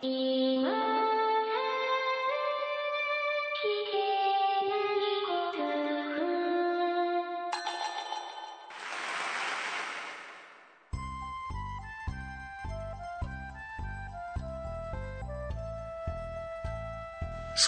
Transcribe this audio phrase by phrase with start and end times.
[0.00, 0.04] ス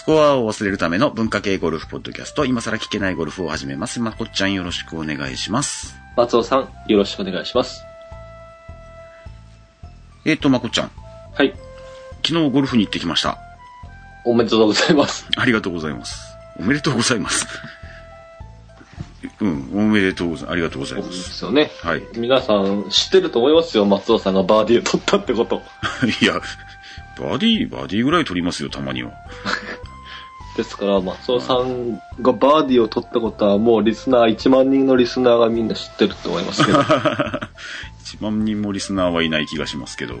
[0.05, 3.99] コアを忘れるための文化系ゴルフポッドキャスト、今更聞けないゴルフを始めます。
[3.99, 5.97] まこっちゃんよろしくお願いします。
[6.15, 7.83] 松尾さん、よろしくお願いします。
[10.23, 10.91] えっ、と、まこっちゃん。
[11.33, 11.70] はい。
[12.25, 13.37] 昨日ゴルフに行ってきました。
[14.23, 15.27] おめでとうございます。
[15.35, 16.37] ありがとうございます。
[16.59, 17.47] おめでとうございます。
[19.39, 20.51] うん、おめでとうございます。
[20.51, 21.11] ありがとうございそうま。
[21.11, 21.71] ですすよね。
[21.81, 22.03] はい。
[22.15, 25.61] 皆さん知ってると思いますよ、松尾さんがバーディーを取ったってこと。
[26.21, 26.33] いや、
[27.19, 29.11] バーディー、バーディーぐらい取りますよ、たまには。
[30.57, 36.79] ですから、松尾さんがバーディーを取ったことはもうリスナー、1万人のリスナーがみんな知ってると思いますけど。
[38.11, 40.19] 1万人もリスナーはいない気がしますけど。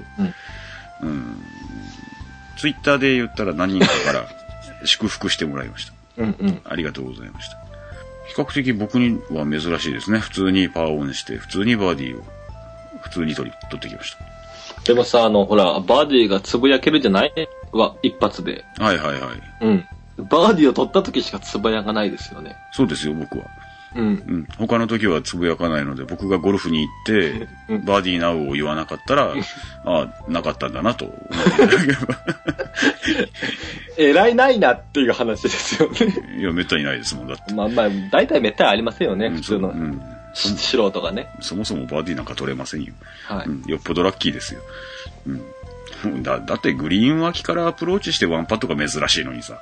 [1.03, 1.43] うん。
[2.61, 4.27] ツイッターで言ったら何人かから
[4.85, 5.93] 祝福してもらいました。
[6.17, 6.61] うんうん。
[6.63, 7.57] ありがとうございました。
[8.27, 10.19] 比較的僕には珍しいですね。
[10.19, 12.23] 普通にパーオンして、普通にバーディーを、
[13.01, 14.15] 普通に取り、取ってきまし
[14.85, 17.33] でもさ、あの、ほら、バーディーがつぶやけるじゃない？
[17.71, 18.63] は、一発で。
[18.77, 18.83] た。
[18.83, 19.21] はいはいはい。
[19.61, 19.85] うん。
[20.29, 22.55] バーディーを取った時しかつぶやかないですよね。
[22.73, 23.45] そうですよ、僕は。
[23.95, 24.05] うん。
[24.05, 24.47] うん。
[24.57, 29.33] 他の時はつぶやかないので、僕がゴルフに行って、うんバーディーナウを言わなかったら、
[29.85, 31.99] ああ、なかったんだなと思っていただければ。
[33.97, 35.97] 偉いないなっていう話ですよね。
[36.39, 37.53] いや、めったにないですもん、だって。
[37.53, 40.01] まあまあ、大体めったにありませんよね、うん普通のそうん
[40.33, 41.29] し素人がね。
[41.41, 42.93] そもそもバーディーなんか取れませんよ。
[43.25, 43.47] はい。
[43.47, 44.61] うん、よっぽどラッキーですよ。
[45.27, 45.41] うん。
[46.23, 49.59] だ、だってグリーン脇からアプローチしてワンパットが珍しいのにさ。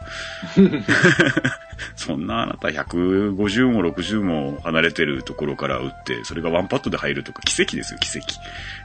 [1.96, 8.28] そんなあなた150も60も離れてるところから打って、それがワンパットで入るとか奇跡ですよ、奇跡。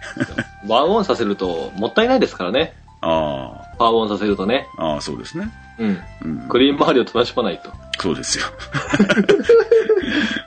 [0.66, 2.74] ワンオンさせるともったいないですからね。
[3.00, 4.66] あパーオンさせるとね。
[4.78, 5.50] あ、ああ、そうですね。
[5.78, 6.02] うん。
[6.22, 6.48] うん。
[6.48, 7.70] グリーン周りを楽しまないと。
[7.98, 8.44] そうですよ。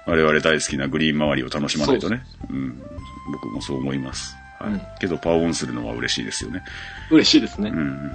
[0.07, 2.24] 我々大好きなグリーン周りを楽しまないとね。
[2.50, 2.81] うん。
[3.31, 4.35] 僕もそう思います。
[4.59, 4.72] はい。
[4.72, 6.63] うんけど、パーオンするのは嬉しいですよね。
[7.12, 7.69] 嬉しいですね。
[7.69, 8.12] うんうん。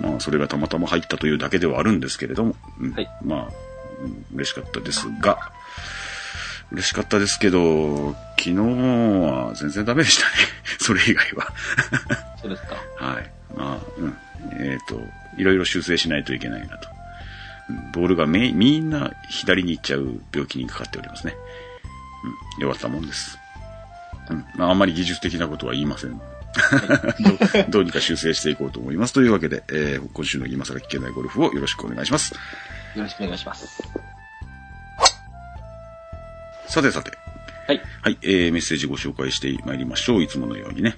[0.00, 3.48] まあ、それがたまたま入ったというだけではあるんですけれども、うんはいまあ、
[4.02, 5.52] うん嬉しかったですが、
[6.72, 10.32] 嬉しかったですけど、昨日は全然ダメでしたね。
[10.80, 11.52] それ以外は。
[12.42, 12.76] そうですか。
[12.98, 13.30] はい。
[13.56, 14.16] まあ、うん。
[14.58, 15.00] えっ、と、
[15.38, 16.88] いろいろ修正しないといけないなと。
[16.88, 16.94] うん
[17.92, 21.34] ボールがめみんな左に行っちゃう病気にかかっておりますね。
[22.58, 22.62] うん。
[22.62, 23.38] 弱ったもんです。
[24.28, 24.44] うん。
[24.56, 26.20] まあ、あんまり技術的なことは言いません。
[27.20, 29.12] どうどうにか修正していこうと思います。
[29.12, 32.34] というわけで、えー今週の今更聞けないゴルフをよろしくお願いします。
[32.94, 33.82] よろしくお願いします。
[36.68, 37.12] さてさて。
[37.66, 37.80] はい。
[38.02, 40.22] はい、えー、メッセージご紹介してまいりましょう。
[40.22, 40.96] いつものようにね。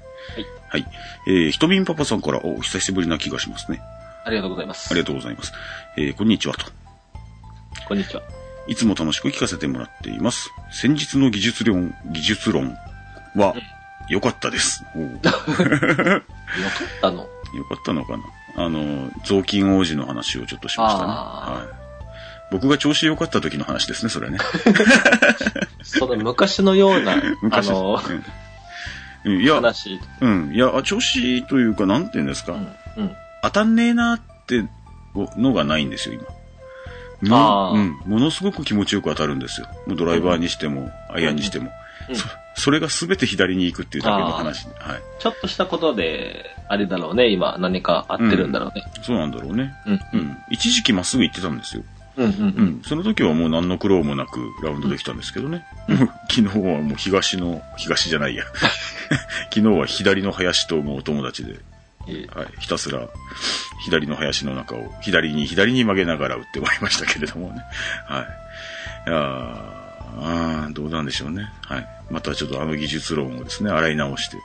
[0.69, 0.83] はい。
[0.83, 0.93] はい。
[1.28, 3.81] えー、ひとみんパパさんから、お、久しぶりな気がしますね。
[4.25, 4.89] ありがとうございます。
[4.91, 5.53] ありがとうございます。
[5.97, 6.66] えー、こんにちはと。
[7.87, 8.22] こんにちは。
[8.66, 10.50] いつも楽しく聞かせてもらっています。
[10.72, 12.77] 先日の技術論、技術論
[13.37, 13.55] は、
[14.09, 14.84] 良かったです。
[14.97, 16.22] よかっ
[17.00, 17.28] たの。
[17.55, 18.25] 良かったのかな
[18.56, 21.12] あの、雑巾王子の話をちょっとしましたね。
[21.12, 21.15] あ
[21.59, 21.87] はい。
[22.50, 24.39] 僕が調子良かった時の話ですね、それはね。
[25.83, 28.00] その昔のような、あ昔の、
[29.25, 30.00] うん、いや、話。
[30.21, 30.53] うん。
[30.55, 32.53] いや、あ調子というか、なんて言うんですか。
[32.53, 32.69] うん。
[32.97, 33.16] うん。
[33.43, 34.65] 当たんねえなって
[35.37, 36.21] のがないんですよ、
[37.21, 37.37] 今。
[37.37, 37.97] あーうん。
[38.06, 39.66] ものすごく気持ちよく当たるんですよ。
[39.87, 41.71] もうドライバーにしても、アイアンにしても。
[42.09, 44.67] うんそそれが全て左に行くっていうだけの話。
[44.78, 45.03] はい。
[45.19, 48.83] ちょっとしたことで、あれだろうね、今何か合ってるんだろうね。
[49.03, 49.75] そうなんだろうね。
[49.87, 49.94] うん。
[49.94, 50.21] ううん。
[50.21, 50.39] ん。
[50.50, 51.84] 一時期まっすぐ行ってたんですよ。
[52.16, 52.25] うん。
[52.25, 52.33] うん。
[52.33, 52.65] ううん。
[52.78, 52.83] ん。
[52.83, 55.66] その時はもう何の苦労もなくラウンドできたんですけどね。
[56.31, 58.45] 昨日はもう東の、東じゃないや。
[59.53, 61.53] 昨日は左の林ともうお友達で、
[62.34, 63.06] はい、ひたすら
[63.84, 67.62] 左の林の中を左に左に曲げながら打ってまいりましたけれどもね。
[68.06, 69.11] はい。
[69.11, 69.86] いやー
[70.16, 71.50] あーどうなんでしょうね。
[71.62, 71.88] はい。
[72.10, 74.37] またちょっとあの技術論をですね、洗い直して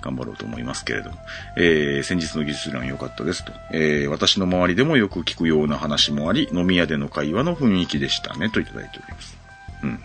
[0.00, 1.16] 頑張ろうと思いますけれども。
[1.56, 3.52] えー、先日の技術論良かったですと。
[3.72, 9.38] えー、私の周りでもよく聞くような話もあり、飲み屋での会話の雰囲気でしたね、といただいております。
[9.82, 9.98] うんうん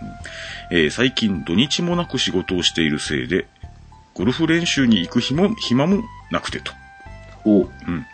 [0.71, 3.47] えー最近土日もなく仕事をしているせいで、
[4.13, 6.71] ゴルフ練習に行く日も、暇もなくてと。
[7.45, 8.05] おううん。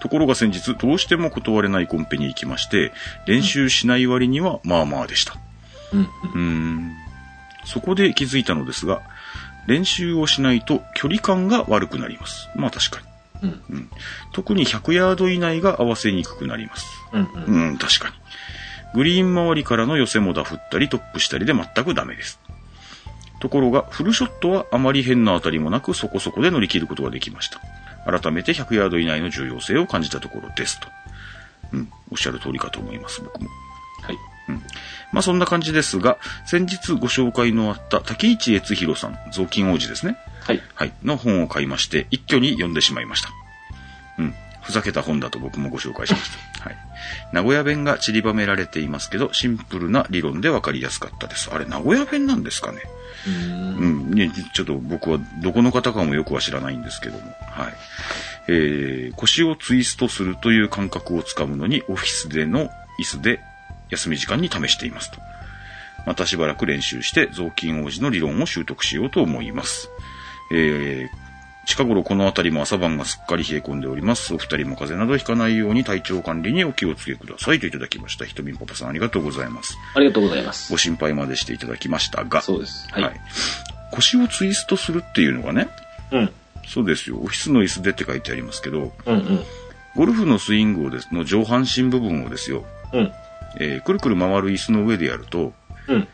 [0.00, 2.92] ところが先日、どうしても断れないコンペに行きまして、
[3.26, 5.36] 練習しない割にはまあまあでした。
[5.92, 6.08] うん。
[6.34, 6.96] うん。
[7.64, 9.02] そこで気づいたのですが、
[9.66, 12.48] 練習をしないと距離感が悪くなります。
[12.54, 13.00] まあ確か
[13.42, 13.48] に。
[13.48, 13.62] うん。
[13.70, 13.90] うん。
[14.32, 16.86] 特に100ヤード以内が合わせにくくなります。
[17.12, 17.28] うん。
[17.46, 17.68] うん。
[17.68, 18.14] うん、確かに。
[18.94, 22.38] グリーン周りからの寄せもダフったりトップしたりで全くダメです。
[23.40, 27.60] ところが、フルショットはあまり変な当たりもなくそこそこで乗り切ることができました。
[28.10, 30.88] 改めて100ヤード以内の重要性を感じたところですと。
[31.72, 33.48] うん、おっしゃる通りかと思います、僕も。
[34.02, 34.18] はい。
[34.48, 34.62] うん。
[35.12, 40.16] まあそんな感じですが、先日ご紹介のあった竹市悦弘さん、雑巾王子ですね。
[40.40, 40.62] はい。
[40.74, 40.92] はい。
[41.02, 43.30] の本を買いまして、一挙に読んでしまいました。
[44.18, 44.34] うん。
[44.62, 46.64] ふざけた本だと僕もご紹介しました。
[46.68, 46.76] はい。
[47.32, 51.50] 名古屋弁が散りばめられていますけど、シンプルな理論でわかりやすかったです。
[51.52, 52.80] あれ、名古屋弁なんですかね？
[53.26, 53.76] うーん。
[53.76, 54.10] うん。
[54.12, 57.20] ね、ちょっと僕はどこの方かもよくは知らないんですけども。
[57.50, 57.74] はい。
[58.48, 62.70] えー、腰をツイストするという感覚をつかむのに、オフィスでの
[63.00, 63.40] 椅子で
[63.90, 65.18] 休み時間に試していますと。
[66.06, 69.90] またしばらく練習して雑巾王子の理論を習得しようと思います。
[70.52, 74.32] えー、近頃この辺りも朝晩がすっかり冷え込んでおります。
[74.32, 78.24] お二人も風邪などひかないように体調管理にお気をつけくださいといただきました。
[78.24, 79.76] ひとみんパパさんありがとうございます。
[79.94, 80.78] ありがとうございますご。
[80.78, 82.88] 心配までしていただきましたが、そうです。
[82.92, 83.02] はい。
[83.02, 83.20] はい。
[83.90, 85.68] 腰をツイストするっていうのがね、
[86.12, 86.32] うん。
[86.68, 87.18] そうですよ。
[87.18, 89.44] オフィスの椅子でって書いてありますけど、うんうん。
[89.96, 93.12] ゴルフのスイングをですの上半身部分をですよ、うん。
[93.58, 95.52] えーくるくる回る椅子の上でやると、
[95.88, 96.08] うん。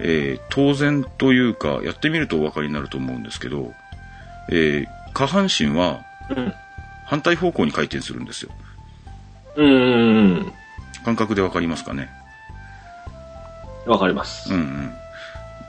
[0.00, 3.72] えー当然というか、やってみるとお分かりになると思うんですけど、
[4.50, 6.00] えー下半身は
[6.30, 6.52] うん。
[7.06, 8.50] 反対方向に回転するんですよ。
[9.56, 10.52] うんうん
[11.04, 12.08] 感覚で分かりますかね？
[13.84, 13.92] うん。
[13.92, 14.52] わかります。
[14.52, 14.62] うんう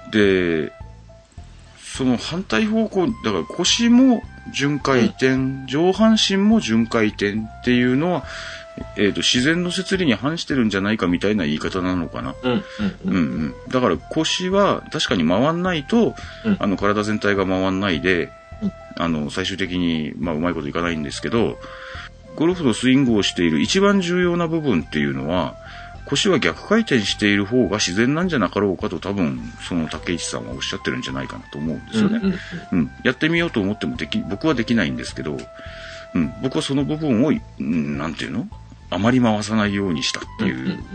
[0.07, 0.11] ん。
[0.11, 0.71] で、
[1.77, 8.23] その反対方向、だから腰も巡回転、上半身も巡回転っていうのは、
[8.97, 12.35] えっ、と、自然の摂理に反してるんじゃないかみたいな言い方なのかな。
[12.43, 12.63] うんうん
[13.05, 13.55] うん。
[13.69, 16.57] だから腰は確かに回んないと、うん。
[16.59, 18.31] あの体全体が回んないで、
[18.61, 18.71] うん。
[18.97, 21.57] あの、最終的に、まあ、うまいこといかないんですけど、
[22.35, 25.55] ゴルフのスイングをしている一番重要な部分っていうのは、
[26.05, 32.19] 腰は逆回転している方が自然なんじゃなかろうかと多分、その竹市さんはおっしゃってるんじゃないかなと思うんですよね。
[32.21, 32.39] うんうん。
[32.71, 35.37] うん、やってみようと思ってもでき、僕はできないんですけど、
[36.13, 38.47] うん、僕はその部分を、うん、なんていうの？
[38.95, 40.49] あまり回さないようにしたってうん。
[40.49, 40.85] いううん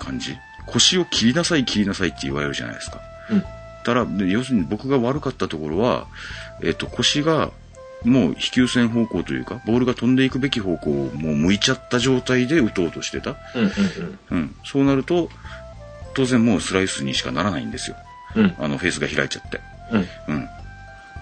[0.00, 0.36] 感じ。
[0.66, 3.00] 腰を切りなさい切りなさいって言われるじゃないですか。
[3.30, 3.44] うん
[3.84, 6.06] たら、で要するに僕が悪かったところは、
[6.62, 7.50] えっと、腰が
[8.04, 13.36] もう飛球線方向というか、ボールが飛んでいくべき方向をもう向いちゃった状態で打とうとしてた。
[13.54, 13.70] うんうん
[14.30, 14.56] うん。
[14.64, 15.28] そうなると、
[16.14, 17.96] 当然もうスライスにしかならないんですよ。
[18.36, 18.44] うん。
[18.44, 19.60] うんあの、フェースが開いちゃって。
[19.92, 20.34] うん。
[20.34, 20.48] うん。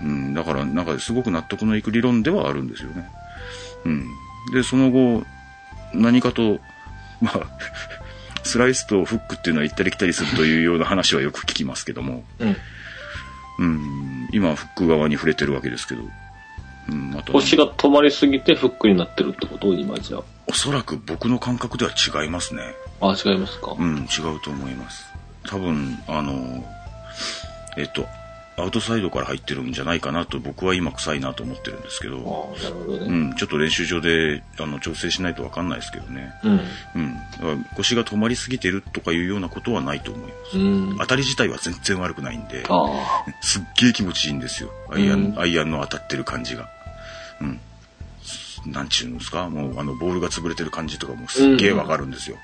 [0.03, 3.11] うん、だから、なんかすごく納得のいく理論ではあるんですよね。
[3.85, 4.07] うん。
[4.53, 5.25] で、その後、
[5.95, 6.61] 何かと、
[7.21, 7.47] まあ、
[8.43, 12.57] スライスとフックっていうのは行ったり来たりするというような話はよく聞きますけども、うん。
[13.59, 16.03] うん、今フック側に触れてるわけですけど、
[16.89, 19.75] うん、また、腰が止まりすぎてフックになってるってこと？
[19.75, 22.63] 今じゃおそらく僕の感覚では違いますね。
[23.01, 23.11] あ。
[23.11, 23.77] あ、違いますか。
[23.79, 25.05] うん、違うと思います。
[25.47, 26.65] 多分、あの、
[27.77, 28.07] えっと、
[28.57, 32.55] アウトサイドから入ってるんじゃないかなと僕は今臭いなと思ってるんですけど、
[32.87, 33.07] どね。
[33.07, 36.33] うん、ちょっと練習場であの調整しないとわかんないですけどね。
[36.45, 36.53] うん。
[36.53, 37.65] うん。
[37.77, 40.59] 腰が止まりすぎてるとかいうようなことはないと思います。
[40.59, 40.61] う
[40.95, 40.97] ん。
[40.99, 44.71] 当たり自体は全然悪くないんで、あ すっげえ気持ちいいんですよ。
[44.93, 46.69] アイアン、うんアイアンの当たってる感じが。
[47.41, 47.61] うん。
[48.67, 49.49] なんちゅうんですか？
[49.49, 52.37] もうあの、ボールが潰れてる感じとかもすっげえわかるんですよ。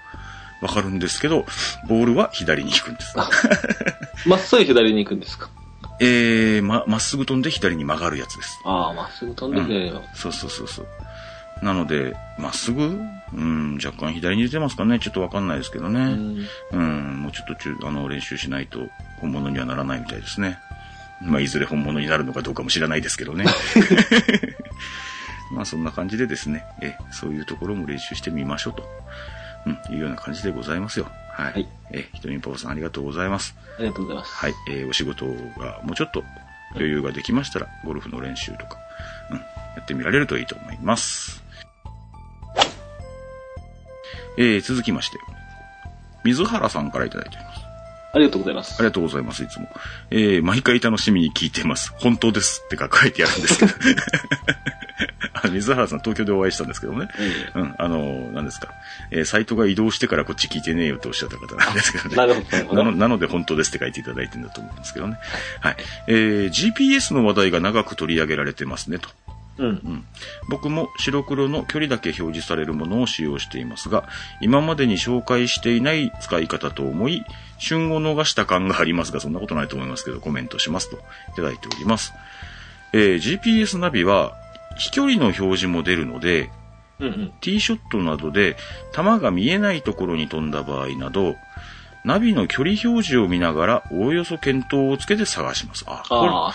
[0.63, 1.45] わかるんですけど、
[1.87, 3.13] ボールは左に行くんです。
[3.17, 3.29] あ。
[4.25, 5.51] まっすぐ左に行くんですか？
[6.01, 8.61] えー、ま、まっすぐ飛んで左に曲がるやつです。
[8.65, 10.03] ああ、まっすぐ飛んで左には。
[10.15, 10.87] そうそうそうそう。
[11.63, 12.99] なので、まっすぐ？
[13.33, 16.01] うん、若干左に出てますかねちょっとわかんないですけどね。
[16.01, 16.47] うん。
[16.73, 18.81] うん、もうちょっとあの練習しないと
[19.21, 20.59] 本物にはならないみたいですね。
[21.23, 23.47] まあ、いずれ本物になるのかどうかも知らないですけどね。
[25.53, 28.89] まあ、そんな感じでですね、え、そういうところも練習してみましょうと。
[29.65, 31.11] うん、いうような感じでございますよ。
[31.37, 31.53] はい。
[31.53, 33.55] はいえ、ひとみんぱぱさんありがとうございます。
[33.79, 34.35] ありがとうございます。
[34.35, 34.55] はい。
[34.71, 36.25] えーお仕事がもうちょっと
[36.75, 38.79] 余裕ができましたら、ゴルフの練習とか、
[39.31, 39.45] うん、や
[39.83, 41.43] ってみられるといいと思います。
[44.39, 45.19] えー続きまして、
[46.25, 47.61] 水原さんからいただいております。
[48.15, 48.85] ありがとうございますあり。
[48.85, 49.69] がとうございます、いつも。
[50.11, 51.93] えー毎回楽しみに聞いてます。
[51.99, 53.73] 本当ですってか書いてあるんですけど。
[55.43, 57.09] あ水原さん、東京でお会いしたんですけどね。
[57.55, 58.69] えうん、あの、何ですか。
[59.11, 62.17] えーサイトが移動してからこっち聞いてねえよとおっしゃった方なんですけどね。
[62.17, 62.75] なるほど。
[62.75, 65.19] なのなので本当ですって書いていただいてるんだと思うんですけどね。
[65.61, 65.77] はい。
[66.09, 69.09] えー GPS の話題が長く取り上げられてますねと。
[69.59, 69.67] うん。
[69.67, 70.05] うん。
[70.49, 74.05] 僕も白黒の距離だけ表示されるものを使用していますが、
[74.41, 77.25] 今までに紹介していない使い方と思い、
[77.59, 81.01] 旬を逃した感がありますが、そんなことないと思いますけど、コメントしますとい
[81.37, 82.13] ただいております。
[82.93, 84.35] えー GPS ナビは、
[84.77, 86.51] 飛距離の表示も出るので、
[86.99, 87.33] うんうん。
[87.41, 88.57] ティーショットなどで
[88.95, 91.37] 球が見えないところに飛んだ場合など、
[92.05, 95.85] ナビの距離表示を見ながらおおよそ見当をつけて探します。
[95.89, 96.55] あ、こああ、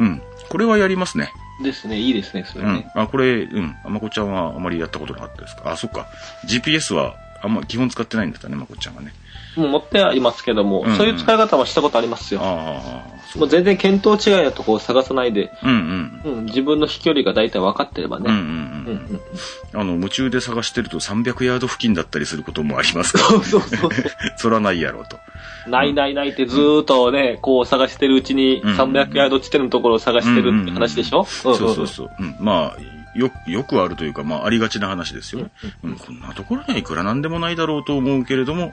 [0.00, 0.22] れ、うん。
[0.48, 1.30] これはやりますね。
[1.62, 1.98] ですね。
[1.98, 2.92] いいですね、それうんね。。
[2.94, 3.74] あ、これ、うん。
[3.88, 5.70] まこちゃんはあまりやったことなかったですか？
[5.72, 6.06] あ、そっか。
[6.46, 9.12] GPS は、あんま基本使ってないんだったね、まこちゃんはね。
[9.56, 12.40] もう持ってはいますけども、うんうんそういう使い方もしたことありますよ。
[12.40, 16.32] もう全然見当違いなとこを探さないで、うんうん。
[16.38, 18.28] うん、自分の飛距離が大体分かってればね。
[19.72, 23.90] あの、夢中で探してると300ヤード付近だったりすることもありますから、 そうそうそう。
[24.36, 25.18] そらないやろうと。
[25.66, 31.24] ないないないってずーっとね、こう探してるうちにうん300ヤード地点のところを探してるって話でしょ？
[31.24, 32.10] そうそうそう。
[32.18, 32.36] うん。
[32.38, 32.76] まあ、
[33.14, 35.42] よ、よくあるというか、まあ、ありがちな話ですよ。
[35.42, 35.50] ね。
[35.82, 38.72] うん、こんなところにはいくらなんでもないだろうと思うけれども、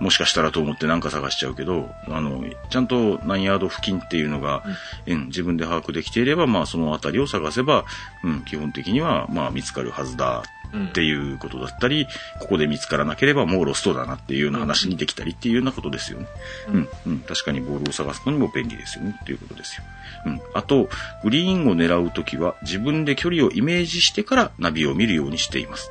[0.00, 4.62] もしかしたらと思ってなんか探しちゃうけど、あの、ちゃんと何ヤード付近っていうのが、
[5.06, 7.84] うん、自分で把握できていれば、まあ、そのあたりを探せば、
[8.22, 10.38] うん、基本的には、まあ、見つかるはずだ。
[10.38, 12.06] うんっていうことだったり、
[12.40, 16.26] ここで見つからなければもうロストだなっていうような話にできたりっていうようなことですよね。
[16.68, 19.84] うん、うん、確かにボールを探すのにも便利ですよねっていうことですよ。
[20.26, 20.40] うん。
[20.54, 20.88] あと、
[21.22, 25.90] グリーンを狙うときは自分で距離をイメージしてからナビを見るようにしています。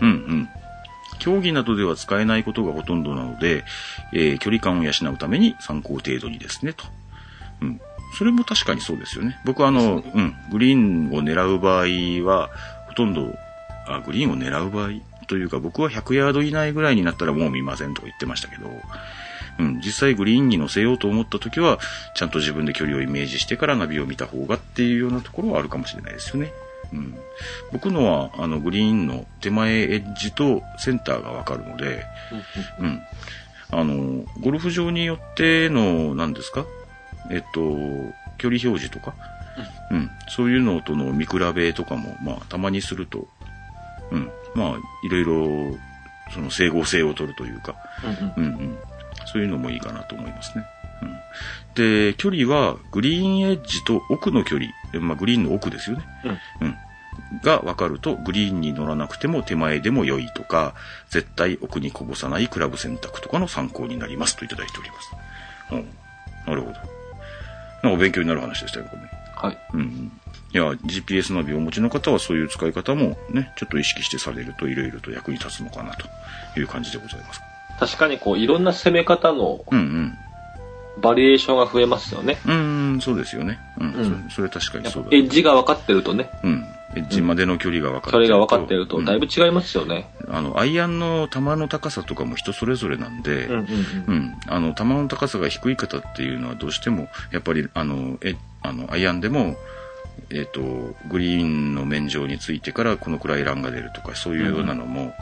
[0.00, 0.48] うんうん。
[1.18, 3.64] 競技などでは使えないことがほとんどなので、
[4.12, 6.84] えー距離感を養うために参考程度にですね、と。
[7.60, 7.80] うん。
[8.16, 9.38] それも確かにそうですよね。
[9.44, 12.50] 僕はあの、うん、グリーンを狙う場合は、
[12.86, 13.47] ほとんど、あ、
[14.04, 14.90] グリーンを狙う場合
[15.26, 18.70] というか、僕は100ヤード以内ぐらいになったらもう見ませんとか言ってましたけど、
[19.58, 21.78] うん、実際グリーンに乗せようと思った時は、
[22.14, 26.52] ちゃんと自分で距離をイメージしてからナビを見た方がっていうようなところはあるかもしれないですよね。
[26.92, 27.14] うん、
[27.72, 32.04] 僕のは、あの、グリーンの手前エッジとセンターがわかるので、
[32.78, 33.02] うん。
[33.70, 36.64] あの、ゴルフ場によっての、何ですか？
[37.30, 37.60] えっと、
[38.38, 39.14] 距離表示とか、
[39.90, 43.28] うん、そういうのとの見比べとかも、まあ、たまにすると、
[44.10, 45.78] うん、まあ、いろいろ、
[46.32, 47.74] その整合性を取るというか、
[48.36, 48.78] うんうんうんうん。
[49.32, 50.64] そういうのもいいかなと思いますね。
[51.02, 51.18] うん。
[51.74, 56.04] で、距離は、グリーンエッジと奥の距離、えまあ、グリーンの奥ですよね。
[56.60, 56.76] うん。
[57.42, 60.74] が分かると、グリーンに乗らなくても手前でも良いとか、
[61.10, 65.10] 絶対奥にこぼさないクラブ選択とかの参考になりますといただいております。
[65.72, 65.88] うん。
[66.46, 66.78] なるほど。
[67.82, 69.10] なんか勉強になる話でしたよ、これね。
[69.34, 69.58] はい。
[69.74, 70.12] うんうん。
[70.52, 76.06] いや、GPS ナビをお持ちの方はそういう使い方もね、ちょっと意識してされるといろいろと役に立つのかなと
[76.58, 77.40] いう感じでございます。
[77.78, 80.18] 確かにこう、いろんな攻め方のうんうん。
[81.00, 82.38] バリエーションが増えますよね。
[82.44, 83.58] うーん、そうですよね。
[83.78, 83.92] うん。
[83.92, 85.10] うんそれ確かにそうだ。
[85.12, 86.64] エッジが分かってるとね、うん。
[86.96, 90.10] エッジまでの距離が分かってそれが分かってるとうんだいぶ違いますよね。
[90.28, 93.66] あの、アイアンの球の高さとかも人それぞれなんで、うんうんう
[94.08, 94.16] うん。
[94.16, 94.40] ん。
[94.48, 99.56] あの、球の高さが低い方っていうのはどうしても、やっぱり、あの、え、あの、アイアンでも、
[100.30, 105.14] えっ、と、グリーンの面上についてからこのくらいランが出るとか、そういうようなのも、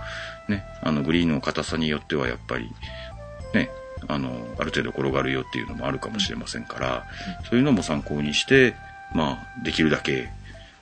[0.49, 2.71] ね、あの、グリーンの硬さによってはやっぱり、
[3.55, 3.71] ね、
[4.09, 7.07] あの、ある程度転がるよっていうのもあるかもしれませんから、
[7.49, 8.75] そういうのも参考にして、
[9.15, 10.29] まあ、できるだけ、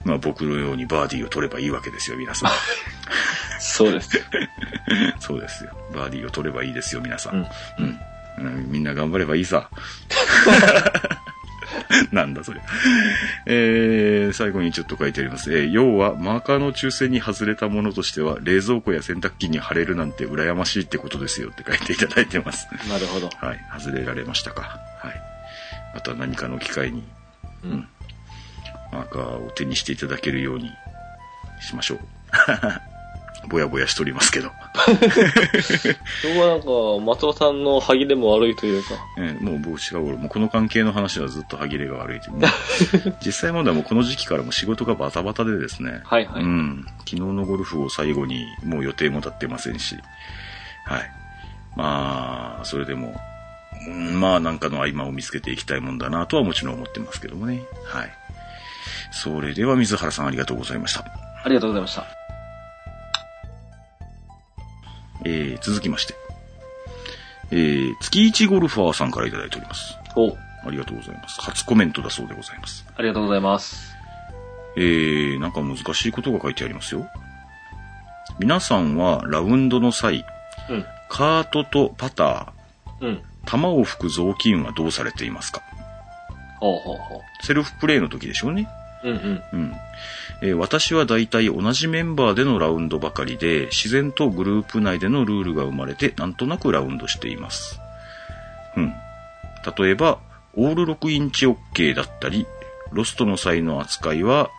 [0.04, 2.50] まあ僕のようにバーディーを取ればいいわけですよ、皆さん。
[3.58, 4.22] そうです。
[5.20, 5.70] そうですよ。
[5.94, 7.46] バーディーを取ればいいですよ、皆さんうん。
[7.78, 8.00] うん
[8.70, 9.68] みんな頑張ればいいさ。
[12.12, 12.60] なんだそれ。
[13.46, 15.52] えー、最後にちょっと書いてあります。
[15.52, 22.68] えー要は、マーカーの抽選に外れたものとしては、冷蔵庫や洗濯機に貼れるなんて羨ましいってことですよって書いていただいてます。
[22.88, 23.28] なるほど。
[23.28, 23.60] はい。
[23.78, 24.78] 外れられましたか。
[24.98, 25.22] はい。
[25.94, 27.02] また何かの機会に、
[27.64, 27.88] うん。
[28.92, 30.70] マーカーを手にしていただけるように
[31.60, 31.98] しましょう。
[33.48, 34.50] ぼやぼやしておりますけど。
[34.86, 36.66] 今日はなんか、
[37.04, 38.90] 松尾さんの歯切れも悪いというか。
[39.18, 42.48] えーもう僕違う俺もうこの関係の話はずっと歯切れが悪いというね
[43.24, 46.00] 実際問題はもうこの時期からも仕事がバタバタでですね。
[46.04, 46.84] はいはいうん。
[47.00, 49.96] 昨日のゴルフを最後にもう予定も立ってませんし。
[50.86, 51.10] はい。
[51.76, 53.20] まあ、それでも、
[53.86, 57.62] うんまあなんかの合間を見つけていきたいもんだなとはもちろん思ってますけどもね。
[57.86, 58.12] はい。
[59.10, 61.04] それでは水原さんありがとうございました。
[61.44, 62.23] ありがとうございました。
[65.24, 66.14] えー、続きまして。
[67.50, 69.96] えー、月一ゴルファーさんからいただいております。
[70.16, 71.40] おありがとうございます。
[71.40, 72.86] 初コメントだそうでございます。
[72.96, 73.94] ありがとうございます。
[74.76, 77.06] えー、なんか難しいことが書いてありますよ。
[78.38, 80.24] 皆さんはラウンドの際、
[80.68, 80.84] うん。
[81.08, 82.52] カートとパタ
[83.00, 83.22] うん。
[83.44, 85.62] ー、球を吹く雑巾はどうされていますか？
[86.58, 88.68] ほうほうほセルフプレイの時でしょうね。
[89.04, 89.10] う。
[89.10, 89.42] うんうん。
[89.52, 89.74] うん。
[90.44, 97.80] えー私は大体同じメンバーでのラウンドばかりで、自然とグループ内でのルールが生まれて、なんとなくラウンドしています。
[98.76, 98.92] うん。
[99.78, 100.18] 例えば、
[100.52, 102.46] オール6インチ OK だったり、
[102.92, 104.50] ロストの際の扱いは、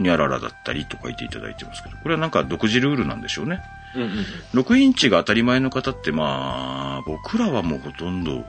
[0.00, 3.60] ニャララだったりと書いていただいてますけど、これはなんか独自ルールなんでしょうね。
[3.94, 4.60] うんうん。
[4.60, 8.46] 6インチが当たり前の方ってまあ、僕らはもうほとんど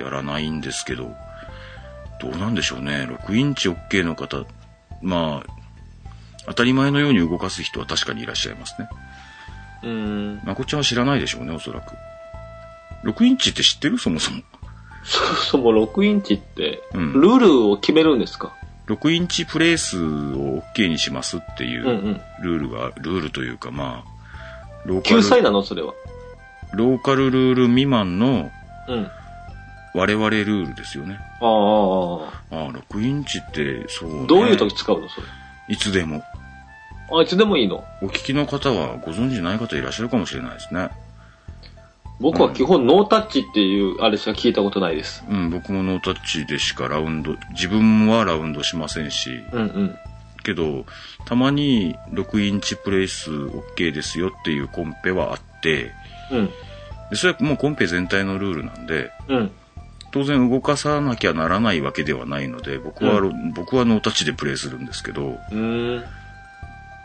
[0.00, 1.14] やらないんですけど、
[2.20, 3.06] どうなんでしょうね。
[3.08, 4.46] 6インチ OK の方っ
[5.02, 5.61] まあ、
[6.46, 8.88] 当たり前のように動かす人は確かにいらっしゃいますね。
[9.84, 10.40] うん。
[10.44, 11.94] まこっちゃんは知らないでしょうね、おそらく。
[13.04, 13.98] 6インチって知ってる？
[13.98, 14.42] そもそも。
[15.04, 18.54] そもそも6インチって、うんルールを決めるんですか
[18.86, 22.20] ？6インチプレイ数を OK にしますっていううんうん。
[22.42, 24.12] ルールが、ルールというかまあ、
[24.84, 25.62] ローカル救済なの？
[25.62, 25.94] それは。
[26.72, 28.50] ローカルルール未満の
[28.88, 29.10] うん。
[29.94, 31.18] 我々ルールですよね。
[31.40, 34.26] ああああ、ああ、6インチって、そう、ね。
[34.26, 35.08] どういう時使うの？
[35.08, 35.26] それ。
[35.68, 36.24] いつでも。
[37.18, 37.84] あ、いつでもいいの？
[38.00, 40.90] お聞きの方はご存知ない方いらっしゃるかもしれないですね。
[42.20, 45.24] 僕は基本ノータッチっていうあれしか聞いたことないです。
[45.28, 49.96] うん、僕もノータッチでしかラウンド、自分はラウンドしませんし、うんうん。
[50.44, 50.86] けど、
[51.24, 55.90] たまに6インチプレイ数 OK ですよっていうコンペはあって、
[56.30, 56.46] うん。
[57.10, 59.50] でそれはもうコンペ全体のルールなんで、うん。
[60.12, 63.20] 当然動かさなきゃならないわけではないので、僕は、
[63.54, 66.04] 僕はノータッチでプレイするんですけど、うーん。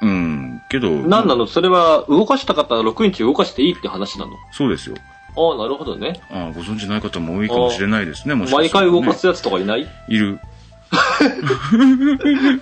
[0.02, 1.48] うん、けど、なんなの？
[1.48, 4.32] それは動かした方は6インチ動かしていいって話なの？
[4.52, 4.96] そうですよ。
[5.36, 6.20] ああ、なるほどね。
[6.32, 9.88] ああご存知ない方も多いかもしれないですね、もしか毎したらね回動かすやつとかいない？
[10.08, 10.40] いる。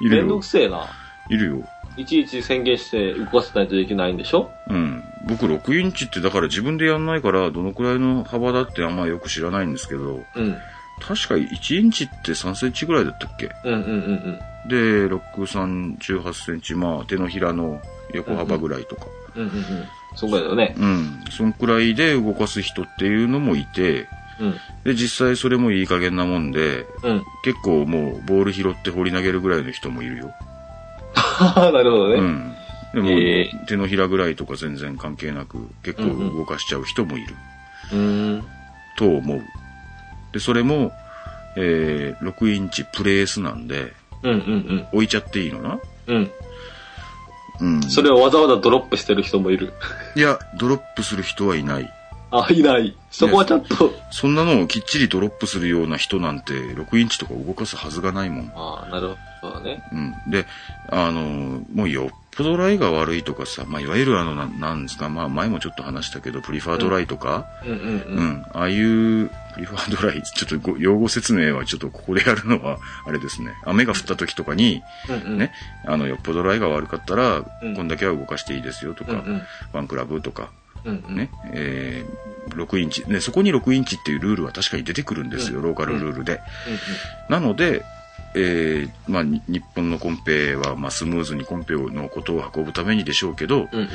[0.00, 0.44] いるよめんどく。
[0.44, 0.86] せえな。
[1.28, 1.62] いるよ。
[1.96, 4.50] いちいち宣言して動かせないといけないんでしょ？
[4.68, 5.04] うん。
[5.26, 10.56] 僕6インチってだから自分でやんないからどのくらいの幅だってあんまよく知らないんですけど、うん。
[11.00, 13.50] 確か1インチって3センチぐらいだったっけ？
[13.64, 14.38] うんうんうん
[14.68, 14.76] で、
[15.06, 17.80] 6、3、18センチ、まあ手のひらの
[18.12, 19.06] 横幅ぐらいとか。
[19.34, 19.42] うん。
[19.44, 19.64] うんうんうん。
[20.16, 20.74] そこだよね。
[20.78, 21.24] うん。
[21.30, 24.06] そんくらいで動かす人っていうのもいて、
[24.38, 24.54] うん。
[24.84, 27.22] で、実際それもいい加減なもんで、うん。
[27.42, 30.34] 結構もうボール拾って放り投げるぐらいの人もいるよ。
[31.56, 32.14] なるほどね。
[32.16, 32.54] うん。
[32.92, 37.34] でも、え手のひらぐらいとか全然関係なく、結構動かしちゃう人もいる。
[37.92, 38.44] うーん。
[38.96, 39.40] と思う。
[40.32, 40.92] で、それも、
[41.56, 45.80] えー、6インチプレースなんで、うんうん置いちゃっていいのな？
[46.06, 46.30] うん。
[47.60, 47.74] うん。
[47.74, 47.82] うん。
[47.82, 49.72] それをわざわざドロップしてる人もいる。
[50.14, 51.90] いや、ドロップする人はいない。
[52.32, 52.94] あ、いない。
[53.10, 53.92] そこはちゃんと。
[54.10, 58.52] そんなのをきっちりドロップするような人なんて、6インチとか動かすはずがないもん。
[58.54, 59.82] ああ、なるほどね。
[59.92, 60.14] うん。
[60.30, 60.46] で、
[60.90, 68.24] あのーもうよっぽどライが悪いとかさ、まあ、いわゆるあの、ななんですか、まあ、前もちょっと話したけど、プリファードライとか、うんうんううん。
[68.28, 73.52] ん、ああいう、プリファードライ、ちょっとご用語説明はちょっとここでやるのは、あれですね。
[73.64, 75.38] 雨が降った時とかに、うんうん。
[75.38, 75.52] ね、
[75.84, 79.38] あの、よっぽどライが悪かったら、うんこんだけは動かしていいですよとか、うんうん。
[79.40, 80.50] ファンクラブとか、
[80.84, 81.16] うんうん。
[81.16, 86.32] ね、えー、6インチ、ね、そこに6インチっていうルールは確かに出てくるんですよ、うんローカルルールで。
[86.32, 86.40] うんう
[86.76, 86.80] ん。
[87.28, 87.84] なので、
[88.34, 93.88] えー、まあ、に日本のコンペは、まあ、スムーズにコンペのことを運ぶためにでしょうけど、うんうん。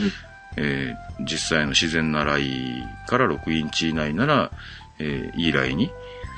[0.57, 4.51] えー実際の自然なライから6インチ以内なら、
[4.99, 5.89] えーいいライに、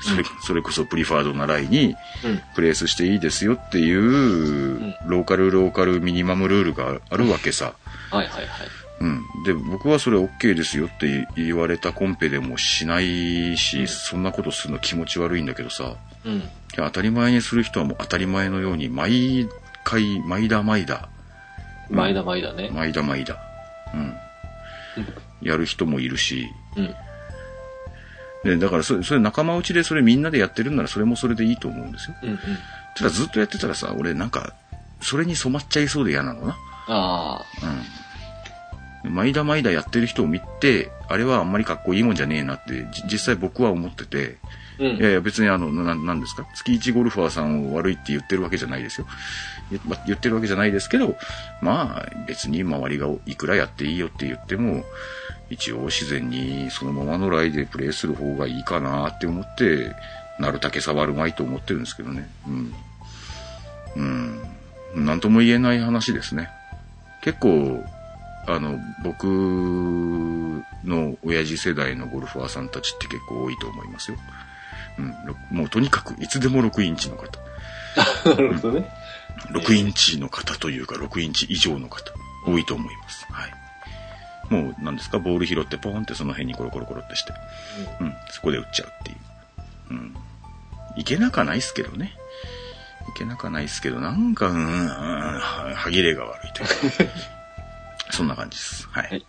[0.02, 2.40] それ、それこそプリファードなライにうん。
[2.54, 7.74] プレイスしていいですよっていう、ローカルローカルミニマムルールがあるわけさ。
[8.10, 8.68] はいはいはい。
[9.00, 9.22] うん。
[9.44, 16.42] で、僕はそれ OK ですよって言われたコンペでもしないし、そんなことするの気持ち悪いんだけどさ、うん。
[16.74, 19.48] 当たり前にする人はもう当たり前のように毎
[19.84, 21.08] 回、毎だ毎だ、
[21.90, 22.70] 前だ前だね。
[22.72, 23.38] 毎だ毎だ、
[23.94, 24.14] うん。
[25.40, 26.94] やる人もいるし、うん。
[28.44, 32.16] で、だからそれ、それ仲間内でそれみんなでやってるんならそれもそれでいいと思うんですよ。
[32.22, 32.38] うんうん。
[32.96, 34.54] ただずっとやってたらさ、俺なんか、
[35.00, 36.56] それに染まっちゃいそうで嫌なのな。
[36.88, 37.47] あうん。
[39.18, 44.84] 毎だ毎だやってる人を見て、あれはあんまりかっこいいもんじゃねえなって、じ実際僕は思ってて、あ。
[44.84, 44.96] うん。
[44.96, 46.46] いやいや別にあの、な、なんですか？
[46.54, 49.08] 月一ゴルファーさんを悪いって言ってるわけじゃないですよ。
[50.06, 51.16] 言ってるわけじゃないですけど、
[51.60, 54.84] まあ別に周りがいくらやっていいよって言っても、
[55.50, 59.96] 一応自然にそのままのライでプレイする方がいいかなって思って、
[60.38, 62.30] なるだけ触るまいと思ってるんですけどね。
[62.46, 62.74] うん。
[64.94, 65.04] うん。
[65.06, 66.50] なんとも言えない話ですね。
[67.22, 67.84] 結構、
[68.48, 69.26] あの、僕
[70.84, 74.16] の親父世代のゴルファーさんたちって結構多いと思いますよ。
[74.98, 77.38] うん、ろもうとにかくいつでも6インチの方。
[78.30, 78.90] なるほどね。
[79.50, 82.10] 6インチの方というか6インチ以上の方、
[82.46, 83.26] 多いと思います。
[83.30, 83.52] はい。
[84.48, 87.34] もう何ですか、ボール拾ってポーンってその辺にコロコロコロってして、
[88.00, 89.18] うん、そこで打っちゃうっていう。
[89.90, 90.16] うん。
[90.96, 92.16] いけなかないっすけどね。
[93.14, 97.28] いけなかないっすけど、なんか、うん、歯切れが悪いというか。
[98.10, 98.88] そんな感じです。
[98.88, 99.04] はい。
[99.04, 99.26] はい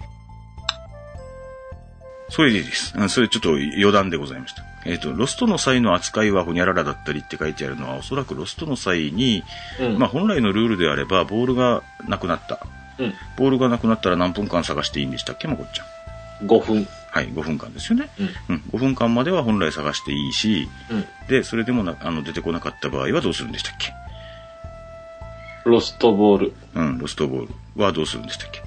[2.31, 2.93] それでいいです。
[2.95, 4.63] うんそれちょっと余談でございました。
[4.85, 9.43] えっ、と、ロストの際の扱いはほにゃららだったりって書いてあるのは、おそらくロストの際に、
[9.79, 9.97] うん。
[9.97, 12.59] まあ本来のルールであれば、ボールがなくなった。
[12.97, 13.13] うん。
[13.35, 15.83] ボールがなくなったら何分間探していいんでしたっけ、まこっちゃ
[16.43, 16.47] ん。
[16.47, 16.87] 5分。
[17.11, 18.09] はい、5分間ですよね。
[18.19, 18.55] うん。
[18.55, 21.05] うん、5分間までは本来探していいし、うん。
[21.27, 23.91] で、それでもなあの出てこなかった場合はどうするんでしたっけ？
[25.65, 26.53] ロストボール。
[26.75, 28.61] うん、ロストボールはどうするんでしたっけ？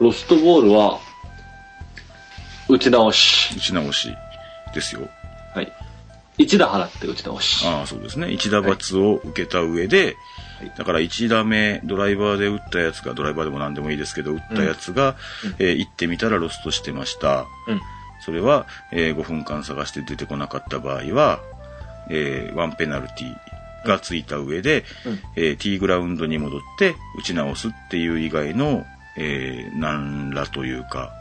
[0.00, 0.98] ロストボールは、
[2.68, 3.54] 打ち直し。
[3.56, 4.14] 打ち直し
[4.74, 5.08] ですよ。
[5.54, 5.72] はい。
[6.38, 7.66] 一打払って打ち直し。
[7.66, 8.30] ああ、そうですね。
[8.30, 10.14] 一打罰を受けた上で、はい
[10.76, 15.16] だから一打目、ドライバーで打ったやつが、ドライバーでも何でもいいですけど、打ったやつが、
[15.58, 17.46] えー行ってみたらロストしてました。
[17.66, 17.80] うん。
[18.20, 21.40] それは、えー5分間探して出てこなかった場合は、
[22.10, 28.84] えーワンペナルティがついた上で、うんえー T グラウンドに戻って打ち直すっていう以外の、
[29.16, 31.12] えー何らというか、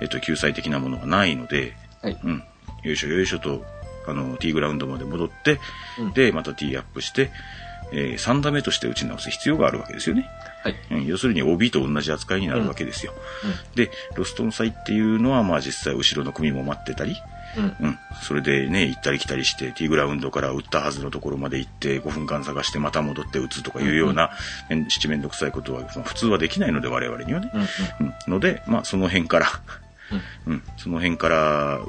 [0.00, 2.18] えっ、と、救済的なものがないので、はい。
[2.22, 2.42] うん。
[2.82, 3.64] よいしょよいしょと、
[4.06, 5.60] あの、T グラウンドまで戻って、
[5.98, 7.30] うんで、また T アップして、
[7.92, 10.28] え3打目として打ち直す必要があるわけですよね。
[10.62, 10.76] はい。
[10.90, 13.12] うん、要するに OB と同じ扱いになるわけですよ。
[13.74, 17.16] で、ロストの際っていうのは、まあ実際後ろの組も待ってたり、
[17.56, 17.76] うん。
[17.80, 17.98] うん。
[18.22, 24.30] それでね、行ったり来たりして、T グラウンドから打ったはずのところまで行って、5分間探してまた戻って打つとかいうような、
[24.68, 27.50] めん七面倒くさいことは、まあ普通はできないので、我々にはね。
[27.54, 28.06] うん。
[28.06, 28.14] うん。
[28.28, 29.46] ので、まあその辺から、
[30.46, 31.80] うん、その辺から、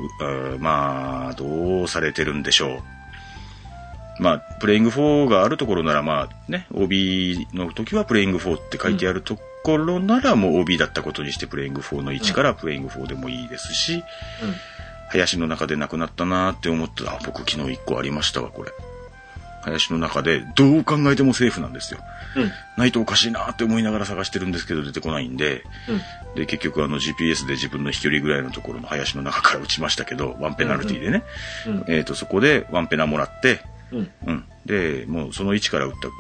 [0.60, 2.84] まあ、どうされてるんでしょ
[4.20, 4.22] う。
[4.22, 14.04] まあ、プレイング4があるところなら、まあね、OB の時はプレイング4って書いてあるところなら、もう OB だったことにして、プレイング4の1からプレイング4でもいいですし、
[15.12, 18.72] 林の中でなくなったなーって思ったら、あ僕昨日1個ありましたわ、これ。
[19.64, 22.00] 林の中で、どう考えてもセーフなんですよ。
[22.36, 22.52] うん。
[22.78, 26.36] ないとおかしいなーって思いながら探してるんですけど、出てこないんで、うん。
[26.36, 31.24] で、結局あの GPS で自分の飛距離ぐらいのところの林の中から打ちましたけど、ワンペナルティでね。
[31.68, 31.86] うん。
[31.88, 34.12] えっ、と、そこでワンペナもらって、うん。
[34.26, 34.46] うん。
[34.66, 36.12] で、もうその位置から打った、う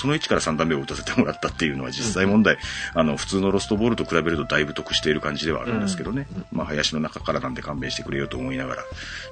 [0.00, 2.58] その位置から3打目を打たせてもらったっていうのは実際問題、
[2.94, 6.26] あの、普通のロストボールと比べるとだいぶ得している感じではあるんですけどね。
[6.52, 8.82] まあ、林の中からなんで勘弁してくれよと思いながら、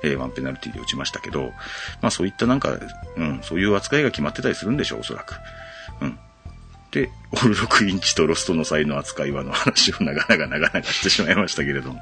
[0.03, 1.53] えーワンペナルティで打ちましたけど、
[2.01, 2.79] まあそういったなんか、
[3.16, 5.35] うん、そういう扱いが決まってたりするんでしょう、おそらく。
[6.01, 6.18] うん。
[6.90, 12.01] で、オール6インチとロストの際の扱いはの話を長々長々してしまいましたけれども。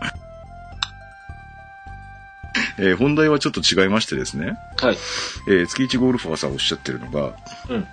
[2.79, 4.57] えー本題はちょっと違いましてですね。
[4.79, 4.99] はい。
[5.49, 7.37] えー月一ゴルファーさんおっしゃってるのが、
[7.69, 7.87] うん。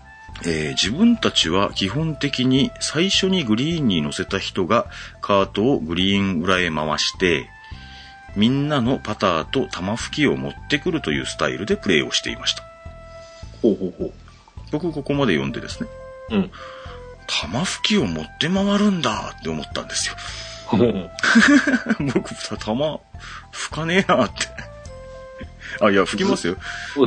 [0.45, 4.86] えー自分たちは基本的に最初にグリーンに乗せた人が
[5.21, 7.50] カートをグリーン裏へ回して、
[8.36, 12.63] みんなのパターと玉吹きを持ってくるというスタイルでプレーをしていました。
[13.62, 14.13] ほうほうほ
[14.71, 15.89] 僕ここまで読んでですね、
[16.30, 16.36] う。
[16.36, 16.52] うん。
[17.28, 20.15] 玉吹きを持って回るんだって思ったんですよ。
[22.13, 22.99] 僕さ、玉
[23.51, 24.47] 吹かねえなって。
[25.79, 26.57] あ、いや、吹きますよ。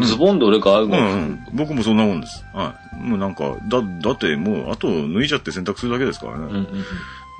[0.03, 1.47] ズボンで俺が合ううんうん。
[1.53, 2.45] 僕もそんなもんです。
[2.55, 2.97] はい。
[2.97, 6.45] もうなんか、だ、だってもう、あと脱いじゃって洗濯するだけですからね。
[6.45, 6.85] うんうん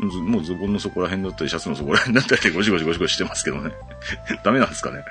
[0.01, 0.11] うん。
[0.11, 3.71] ずもうズボンの底ら辺だったり、シャツの底ら辺だったりでゴシゴシゴシゴシしてますけどね。
[4.45, 5.05] ダメなんですかね。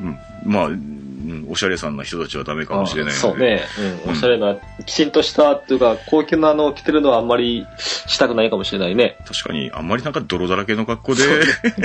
[0.00, 0.18] うん。
[0.44, 1.07] まあ、うん、
[1.48, 3.12] おしゃれさんな人たちはダメかもしれない。
[3.12, 3.62] そうね。
[4.04, 4.12] うん。
[4.12, 9.16] おしゃれな、きちんとしたっていうか、高級なのを着てるのはあんまりしたくないかもしれないね。
[9.26, 11.22] 確かに、あんまりなんか泥だらけの格好で、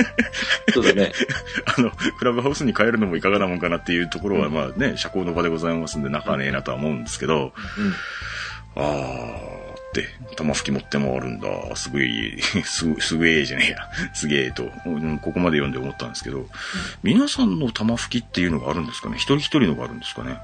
[0.72, 1.12] そうだね。
[1.76, 7.52] あの、クラブハウスに帰るのもいかがなもんかなっていうところは、まあね、社交の場でございますんで仲はねえなとは思うんですけど、
[8.76, 9.63] あーって、
[10.36, 11.48] 玉吹き持って回るんだ。
[11.76, 13.88] すごい、 す、すげえじゃねえや。
[14.14, 16.46] すげえと、うんここまで読んで思ったんですけど、
[17.02, 19.16] 皆さんの玉吹きっていうのがあるんですかね？
[19.16, 20.38] 一人一人のがあるんですかね？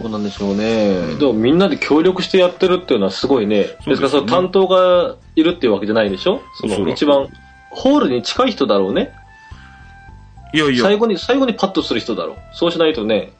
[0.00, 1.16] どうなんでしょうね。
[1.18, 3.62] でもみんなで協力してやってるっていうのはすごいね。
[3.64, 6.42] ですよねですからその担当がいるっていうわけじゃないでしょ？
[6.60, 7.28] その一番、
[7.70, 9.10] ホールに近い人だろうね。
[10.54, 12.36] いやいや、最後に、最後にパッとする人だろう。
[12.54, 13.32] そうしないとね。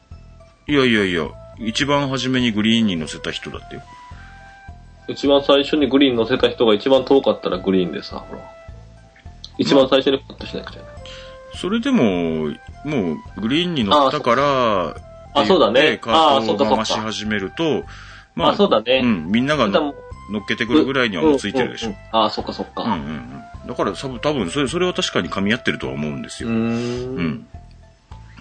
[0.66, 1.26] いやいやいや、
[1.58, 3.82] 一番初めにグリーンに乗せた人だってよ。
[5.08, 8.42] 一番最初にグリーン乗せた人が一番遠かったらグリーンでさ、ほら。
[9.56, 10.98] 一番最初にパッとしなくちゃいけない。
[11.56, 12.04] それでも、
[12.84, 14.96] もう、グリーンに乗ったから、
[15.34, 17.84] あそうだねでカあートを回し始めると、
[18.38, 19.92] あそうだねうん、みんなが乗っ
[20.46, 21.88] けてくるぐらいにはもうついてるでしょ。
[21.88, 22.84] うんうんうんあ、そっかそっか。
[22.84, 23.00] うんうんう
[23.64, 23.66] ん。
[23.66, 26.48] だから多分、多分それ、それは確かに噛み合ってるとは思うんですよ。
[26.48, 27.46] うーんうん。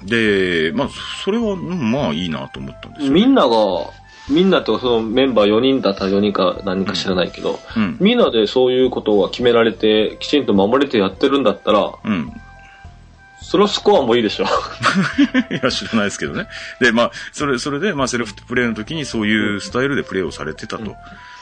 [0.03, 0.89] で、まあ、
[1.23, 3.11] それは、うんまあいいなと思ったんですよ。
[3.11, 3.49] みんなが、
[4.29, 7.97] みんなとそのメンバー4人だったら4人か何人か知らないけど、うん。
[7.99, 12.31] みんなでそういうことが決められて、きちんと守れてやってるんだったら、うん。
[13.41, 14.45] それはスコアもいいでしょ。
[15.51, 16.47] いや、知らないですけどね。
[16.81, 20.95] で、まあ、それ、それで、まあ、セルフプレイの時にそういうスタイルでプレイをされてたと。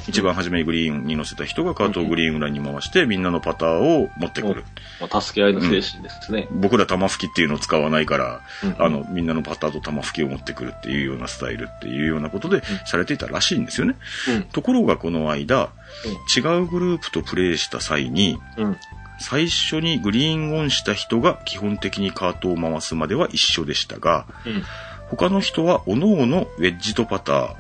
[0.08, 4.64] 一番初めにグリーンに乗せた人がカートをグリーン裏に回して、みんなのパターを持ってくる。
[5.02, 6.48] まあ助け合いの精神ですね。
[6.52, 13.96] 僕ら玉吹きっていうのを使わないから、うんあの、みんなのパターと玉吹きを持ってくるっていうようなスタイルっていうようなことでされていたらしいんですよね。
[14.30, 14.44] うん。
[14.44, 15.70] ところがこの間、
[16.36, 18.78] 違うグループとプレイした際に、うん。
[19.20, 24.64] 最初にグリーンオンした人が基本的にカートを回すまでは一緒でしたが、うん。
[25.10, 27.56] 他の人は各々ウェッジとパター、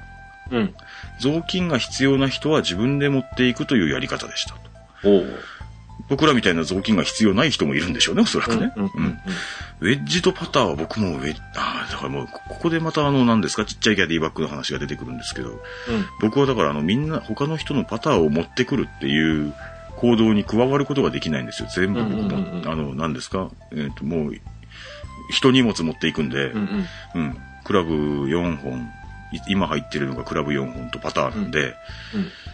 [0.51, 0.75] うん。
[1.19, 4.59] 雑巾が必要な人は自分で持っていくというやり方でしたと。
[6.07, 8.73] 僕らみたいな雑巾が必要ない人もいるんでしょうね、おそらくね。
[8.75, 9.19] うんうんうん
[9.81, 15.59] ウェッジとパターは僕もウェッ、ああ、だからもう、ここでまたあの、何ですか、ちっちゃいキャディバッグの話が出てくるんですけど、うん。
[16.21, 19.53] 僕はだからあの、みんな、他の人のパターを持ってくるっていう
[19.97, 21.67] 行動に加わることができないんですよ。
[21.75, 22.21] 全部僕も。
[22.21, 24.33] うんうんうんうんあの、何ですか、えっ、と、もう、
[25.29, 27.21] 一荷物持っていくんで、うんうん。
[27.21, 27.37] うん。
[27.65, 28.83] クラブ4本、い
[29.47, 31.75] 今入ってるのがクラブ4本とパターなんで、うん。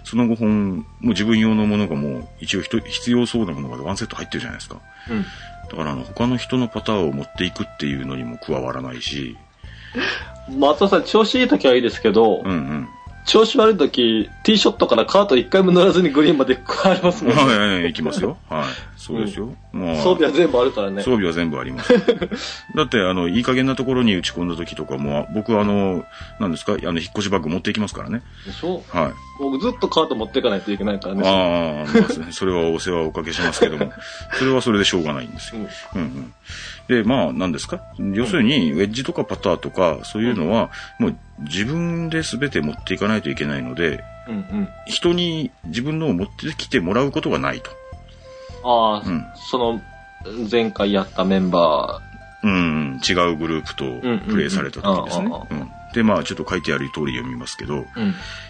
[0.03, 4.77] その5本、もう自分用のものがもう一応必要そうなものがワンセット入ってるじゃないですか。
[5.09, 5.23] うん。
[5.69, 9.37] だからあの、他の人のパターを持っていくっていうのにも加わらないし、
[10.49, 12.87] 松田さん、調子いい時はいいですけど、うんうん。
[13.25, 17.41] 調子悪い時、ティーショットからカート一回も乗らずにグリーンまで帰りますもんね。
[17.43, 18.37] はいはいはい、行きますよ。
[18.49, 18.63] はい。
[18.97, 19.49] そうですよ。
[19.73, 21.01] まあ、装備は全部あるからね。
[21.01, 21.93] 装備は全部あります。
[22.75, 26.03] だって、あの、いい加減なところに打ち込んだ時とかも、僕はあの、
[26.39, 28.21] 何ですかあの、引っ越しバッグ持っていきますからね。
[28.45, 28.83] でしょ？
[28.89, 29.11] はい。
[29.39, 31.23] 僕ずっとカート持っていかないといけないからね。
[31.25, 33.91] ああ、まあ、それはお世話をおかけしますけども、
[34.37, 35.61] それはそれでしょうがないんですよ。
[35.95, 36.33] うんうんうん。
[36.91, 37.81] で、まあ、何ですか？
[37.97, 44.67] 要するに、ウェッジとかパターとか、そういうのは、もう自分で全て持っていかないといけないので、うんうん。
[44.87, 47.71] 人に自分のを持ってきてもらうことがないと。
[48.65, 49.81] ああ、うんその、
[50.51, 52.01] 前回やったメンバ
[52.43, 53.85] うん、違うグループと
[54.27, 55.29] プレイされた時ですね
[55.93, 57.77] で、まあ、ちょっと書いてある通り読みますけど、ー。
[57.77, 57.85] うん。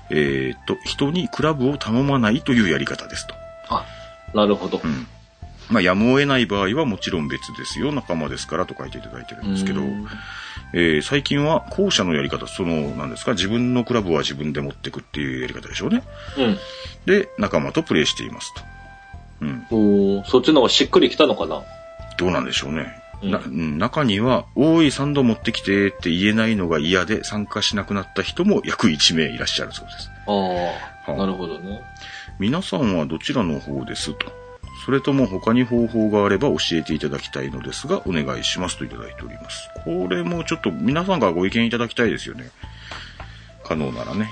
[0.09, 3.35] えーっと、人にクラブを頼まないというやり方ですと。
[3.69, 3.85] あ、
[4.33, 4.81] なるほど。
[4.83, 5.07] うん。
[5.71, 10.07] まあ、やむを得ない場合はもちろん別ですよ、仲間ですからと書いていただいてるんですけどう、ん
[10.73, 16.03] えー最近は後者のやり方、その、なんですか、自分のクラブは自分で持ってくっていうやり方でしょうね。
[16.37, 16.57] うん。
[17.05, 18.61] で、仲間とプレイしていますと。
[19.41, 19.65] うん。
[19.71, 21.61] おーそっちの方がしっくりきたのかな？
[22.17, 23.01] どうなんでしょうね。
[23.23, 30.09] うんなうん中には、多い3度持ってきてって言えないのが嫌で参加しなくなった人も約1名いらっしゃるそうです。
[30.27, 30.73] あは
[31.07, 31.81] あ、あなるほどね。
[32.39, 34.40] 皆さんはどちらの方ですと？
[34.85, 39.69] それとも他に方法があれば教えていただきたいのですが、お願いしますといただいております。
[39.85, 42.49] これもちょっと皆さんからご意見いただきたいですよね。
[43.63, 44.29] 可能ならね。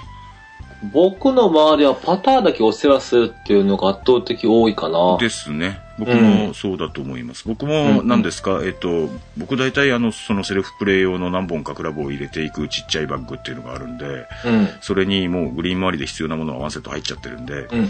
[0.83, 5.17] 僕の周りはパターだけお世話するっていうのが圧倒的多いかな。
[5.19, 5.79] ですね。
[5.99, 7.45] 僕もそうだと思います。
[7.45, 14.69] 僕も何ですか、えっと、僕大体あの、そのセルフプレイ用の何本かクラブを入れていくちっちゃいバッグっていうのがあるんで、うん。
[14.79, 17.87] それにもうグリーン周りで必要なものはワンセット入っちゃってるんで、うんうん。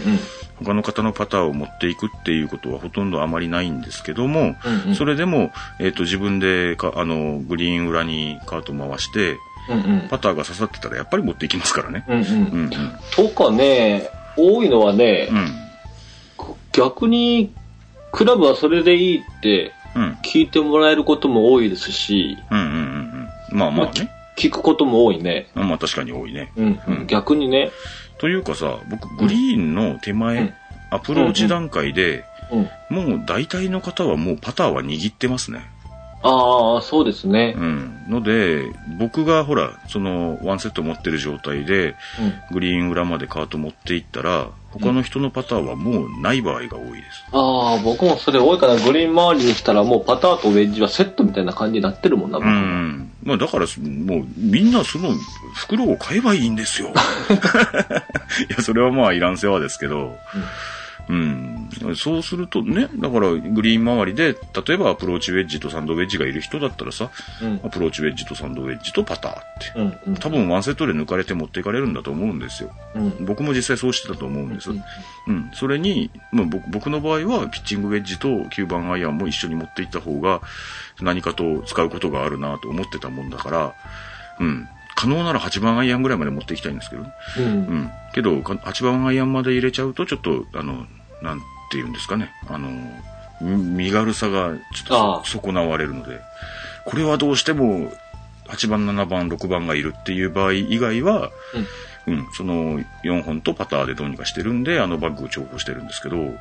[0.56, 9.38] 他の方のパターを持っていくっていうことはほとんどあまりないんですけども、うんうんそれでも、えっ、と、自分でか、あの、グリーン裏にカート回して、うんうん。
[10.08, 12.04] パターが刺さってたらやっぱり持っていきますからね。
[12.08, 12.26] うんうん。
[12.26, 12.70] うんうん。
[13.14, 15.48] とかね、多いのはね、うん。
[16.72, 17.52] 逆に、
[18.12, 20.18] クラブはそれでいいってうん。
[20.22, 23.58] 聞いてもらえることも多いですし、うんうんうんうん。
[23.58, 24.10] まあまあね。
[24.36, 25.48] 聞くことも多いね。
[25.54, 26.52] まあ確かに多いね。
[26.56, 27.70] うん、うん逆にね。
[28.18, 30.54] というかさ、僕、グリーンの手前、うん
[30.92, 32.68] アプローチ段階で、うん。
[32.90, 35.60] もう大体の方はもうパターは握ってますね。
[36.22, 37.60] ああ、そうですねう。
[37.60, 38.04] ん。
[38.08, 42.42] ので、僕がほら、その、ワンセット持ってる状態で、うん。
[42.50, 47.24] グリーン裏までカート持っていったら、他の人のパターはもうない場合が多いです。
[47.32, 48.76] ああ、僕もそれ多いかな。
[48.76, 53.12] グリーン周りにしたらもうパターとウェッジはセットみたいな感じになってるもんな、う僕ん。
[53.22, 55.10] まあだから、もう、みんなその
[55.54, 56.90] 袋を買えばいいんですよ。
[58.48, 59.96] いや、それはまあ、いらん世話ですけど、
[60.34, 60.44] うん。
[61.96, 67.10] そうするとね、だから、グリーン周りで、例えばアプローチウェッジとサンドウェッジがいる人だったらさ、
[67.42, 67.68] うんア。
[67.70, 69.72] プローチウェッジとサンドウェッジとパターって。
[69.76, 69.98] うん。
[70.08, 70.14] うん。
[70.16, 72.70] 多分ワンセットで抜かれて持っていかれるんだと思うんですよ。
[72.94, 73.24] うん。
[73.24, 74.70] 僕も実際そうしてたと思うんです。
[74.70, 74.82] うん
[75.28, 75.50] うん。
[75.52, 80.40] それに、まあ、僕僕の場合は、ピッチングウェッジと9番アイアンも一緒に持っていった方が、
[81.00, 83.74] 何かと使うことがあるなと思ってたもんだから、
[84.38, 84.68] うん。
[84.96, 87.12] 可能なら8番アイアンぐらいまで持っていきたいんですけどね。
[87.38, 87.42] う。
[87.42, 87.48] うん
[87.82, 87.90] ん。
[88.12, 90.86] けど、か8番アイアンまで入れちゃうと、ちょっと、あの、
[91.22, 92.30] なんて言うんですかね。
[92.48, 92.70] あの、
[93.40, 96.20] み身軽さがちょっと損なわれるので、
[96.84, 97.92] これはどうしても、
[98.48, 101.30] 8番、7番、6番がいるっていう場合以外は、
[102.06, 106.34] うん、その4本とパターでどうにかしてるんで、あのバッグを重宝してるんですけど、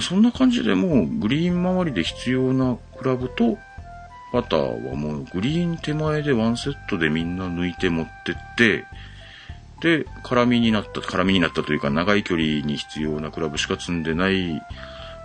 [0.00, 3.58] そんな感じでもうグリーン周りで必要なクラブと
[4.32, 8.84] パターはもうグリーン手前でワンセットでみんな抜いて持ってって、
[9.80, 14.60] で、絡みになった、絡みになったというか長い距離に必要なクラブしか積んでない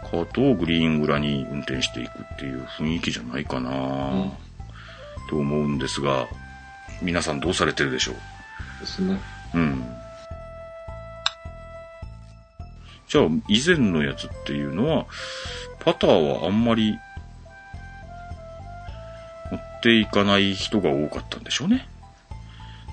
[0.09, 4.37] カートをグリーン裏に運転していくっていう雰囲気じゃないかな、ん
[5.29, 6.27] と思うんですが、
[7.01, 8.15] 皆さんどうされてるでしょう
[8.79, 9.19] ですね。
[9.53, 9.83] うん。
[13.07, 15.05] じゃあ、以前のやつっていうのは、
[15.79, 16.97] パターはあんまり
[19.51, 21.87] 持っていかない人が多かったんでしょうね。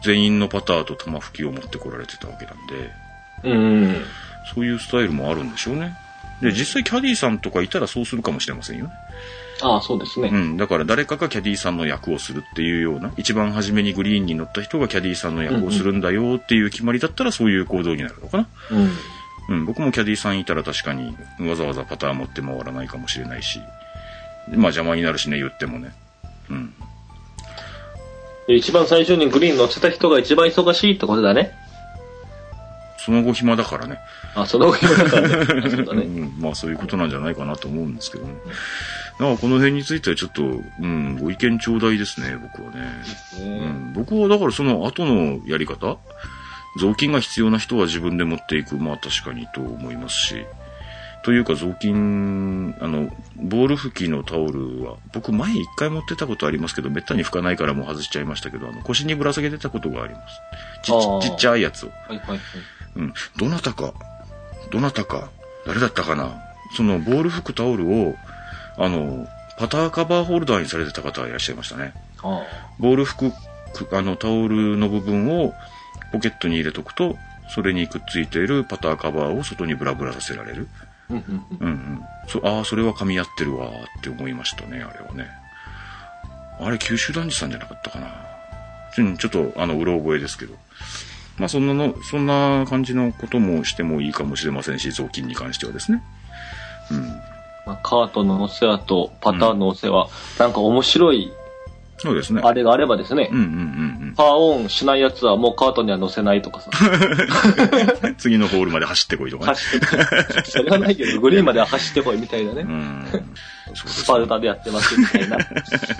[0.03, 2.91] 全員のパターと玉吹きを持ってこられてたわけなんで、
[3.45, 4.05] うん。
[4.55, 5.97] そういうスタイルもあるんでしょうね。
[6.41, 8.93] で、実際キャディーさんとかいたらそうするかもしれませんよね。
[9.63, 10.29] ああ、そうですね。
[10.33, 10.57] うん。
[10.57, 18.49] だから誰かがキャディーさんの役をするっていうような、一番初めにグリーンに乗った人がキャディーさんの役をするんだよっていう決まりだったらそういう行動になるのかな。
[18.71, 19.57] うん。
[19.57, 19.65] うん。
[19.67, 23.61] 僕もキャディーさんいたら確かにわざわざパターン持って回らないかもしれないし、
[24.49, 25.93] まあ邪魔になるしね、言ってもね。
[26.51, 26.75] うん。
[28.53, 31.53] で一番最初にグリーン乗せた人が一番忙しいってことだね。
[32.99, 33.99] その後暇だからね。
[34.35, 35.47] あ、その上だからね。
[35.71, 36.03] そうだね。
[36.03, 38.35] うん、まあそういうことなんじゃないかなと思うんですけどね。
[39.19, 43.03] だからこの辺についてはちょっと、うん、ご意見頂戴ですね、僕はね。
[43.39, 45.97] うねん、僕はだからその後のやり方？
[46.79, 48.77] 雑巾が必要な人は自分で持っていく。
[48.77, 50.45] まあ確かにと思いますし。
[51.23, 60.41] というか雑巾、あの、ボール拭きのタオルは、僕前一回持ってたことありますけど、めったに拭かないからもう外しちゃいましたけど、あの、腰にぶら下げてたことがあります。
[60.83, 61.91] ちっちちっちゃいやつを。
[61.91, 62.39] はいはいはい。
[62.97, 63.15] うん。
[63.37, 63.95] どなたか、
[64.73, 65.31] どなたか、
[65.65, 66.35] 誰だったかな
[66.77, 68.17] その、ボール拭くタオルを、
[68.77, 71.93] あの、パターカバーホルダーにされてた方がいらっしゃいましたね。
[72.25, 72.43] あ
[72.81, 73.31] ボール拭
[73.75, 75.55] く、くあの、タオルの部分を
[76.11, 77.17] ポケットに入れとくと、
[77.55, 80.69] それにくっついているパターカバーを外にブラブラさせられる。
[81.13, 81.17] あ。
[81.17, 82.03] うんうんうんうんうん。
[82.29, 85.27] そああ、それは噛み合ってるわーって思いましたね、あれはね。
[86.61, 88.09] あれ、九州男児さんじゃなかったかな。
[88.99, 90.55] うん、ちょっと、あの、うろ覚えですけど。
[91.39, 96.03] まあ、そんなの、そんな感じのこともしてもいいかもしれませんし、雑巾に関してはですね。
[96.91, 97.07] うん。
[97.67, 101.33] まあ、カートの乗せはとパターンの乗せは、なんか面白い
[102.03, 102.43] そうですね。
[102.45, 106.71] あれがあればですね、うんうんうんパーオンしないやつはもうカートには乗せないとかさ。
[108.05, 108.15] うん。
[108.17, 109.49] 次のホールまで走ってこいとかね。
[109.55, 112.65] 走って、それはないけど、グリーンまでは走ってこいみたいなねう。
[112.67, 113.07] ん。
[113.75, 115.39] スパルタでやってますみたいな。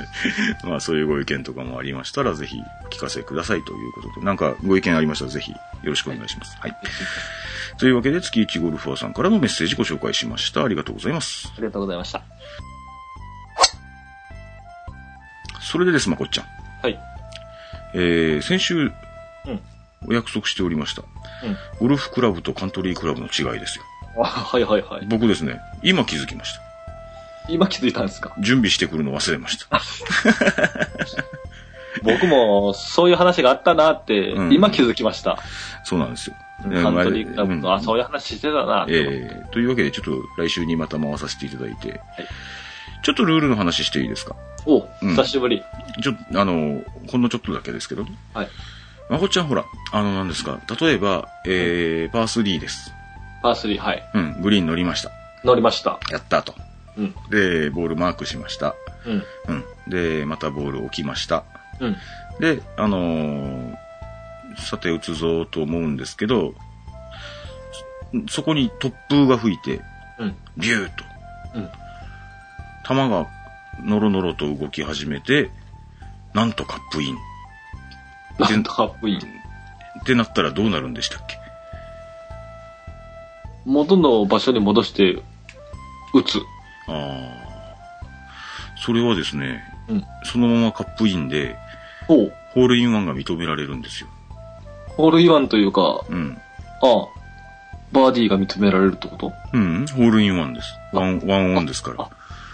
[0.65, 6.59] まあそういうご意見とかもありましたら、ぜひお聞かせくださいということで、なんかご意見ありましたら、ぜひよろしくお願いします。
[6.61, 6.77] はい。
[7.79, 10.65] というわけで、月一ゴルファーさんからのメッセージご紹介しました。
[10.65, 11.51] ありがとうございます。
[11.57, 12.23] ありがとうございました。
[15.73, 16.47] それでです、まこっちゃん。
[16.83, 17.01] はい。
[17.95, 18.75] えー、先週、
[19.47, 19.61] うん。
[20.07, 21.03] お約束しておりました。
[21.03, 21.05] う
[21.49, 21.57] ん。
[21.81, 23.85] ゴルフクラブとカントリークラブの違いですよ。
[24.19, 25.07] あはいはいはい。
[25.07, 26.61] 僕ですね、今気づきました。
[27.49, 28.35] 今気づいたんですか？
[28.41, 29.81] 準備してくるの忘れました。
[32.05, 35.39] 僕もそういう話があったなってう、ん今気づきました。
[35.85, 36.37] そうなんですよ。
[36.63, 38.93] カンえートリークラブうんと、あ、そういう話してたなって。
[38.93, 42.01] えー、というわけで、ちょっと来週にまた回させていただいて、
[43.03, 44.37] ちょっとルールの話していいですか？
[44.67, 45.63] お、うん久しぶり。
[46.03, 48.05] ちょっと、あの、ほんのちょっとだけですけど。
[48.35, 48.49] はい。
[49.11, 50.61] まこっちゃんほら、あの、何ですか。
[50.81, 52.93] 例えば、えー、パー3です。
[53.43, 54.03] パー3、はい。
[54.15, 55.11] うん、グリーン乗りました。
[55.45, 55.99] 乗りました。
[56.11, 56.55] やったと。
[56.97, 57.15] うん。
[57.31, 58.75] で、ボールマークしました。
[59.07, 59.25] うん。
[59.49, 59.65] うん。
[59.91, 61.45] で、またボール置きました。
[61.81, 61.97] うん。
[62.41, 63.75] で、あのー
[64.59, 66.55] さて打つぞと思うんですけど、
[68.29, 69.81] そそこに突風が吹いて、
[70.19, 70.37] うん。
[70.57, 71.05] ビューと。
[71.55, 71.71] うん。
[72.87, 73.27] 球が
[73.81, 75.51] ノロノロと動き始めて、
[76.35, 77.17] なんとカップイン。
[78.39, 79.19] なんとかっこいい。
[79.19, 81.37] ってなったらどうなるんでしたっけ？
[83.65, 85.23] 元の場所に戻して、
[86.15, 86.39] 打つ。
[86.89, 87.43] ああ。
[88.85, 90.05] それはですね、うん。
[90.25, 91.57] そのままカップインで、
[92.09, 94.09] ホールインワンが認められるんですよ。
[94.97, 96.37] ホールインワンというか、うん。
[96.83, 97.07] ああ、
[97.93, 99.33] バーディーが認められるってこと？
[99.53, 100.75] うん、ホールインワンです。
[100.93, 102.11] ワン、ワンオンですからあ。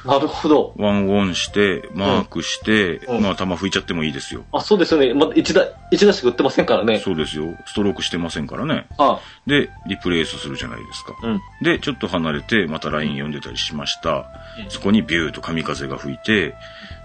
[0.09, 0.73] なるほど。
[0.79, 4.43] ワンオンして、マークして、うんまあ球拭いちゃってもいいですよ。
[4.53, 5.13] あ、そうですよね。
[5.13, 6.99] まだ一打、一打しか打ってませんからね。
[7.01, 7.45] そうですよ。
[7.67, 8.87] ストロークしてませんからね。
[8.97, 11.15] あで、リプレイスするじゃないですか。
[11.23, 11.41] うん。
[11.63, 14.11] で、ちょっと離れて、またライン読んでたりしました。
[14.11, 14.25] うん
[14.71, 16.55] そこにビューと神風が吹いて、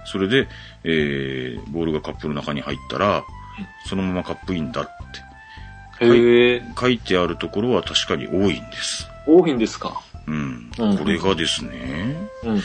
[0.05, 0.47] それで、
[0.83, 3.23] えー、ボールがカップの中に入ったら、
[3.85, 4.85] そのままカップインだっ
[5.99, 6.05] て。
[6.05, 9.07] へえ、書いてあるところは確かに多いんです。
[9.27, 10.01] 多いんですか。
[10.27, 10.71] うん。
[10.77, 12.61] うんこれがですね、うん。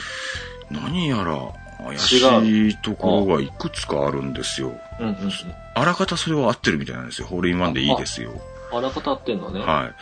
[0.70, 1.52] 何やら
[1.84, 4.72] 怪しいところがいくつかあるんですよ。
[5.00, 5.32] うんうんうん。
[5.74, 7.28] あらかたそれは合ってるみたいなんですよ。
[7.28, 8.32] ホールインワンでいいですよ。
[8.72, 9.60] あらかたってんのね。
[9.60, 9.92] は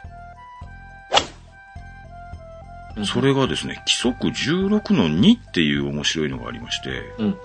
[2.96, 3.06] うんい。
[3.06, 7.36] それがですね、規則16の2っていう面白いのがありまして、うん。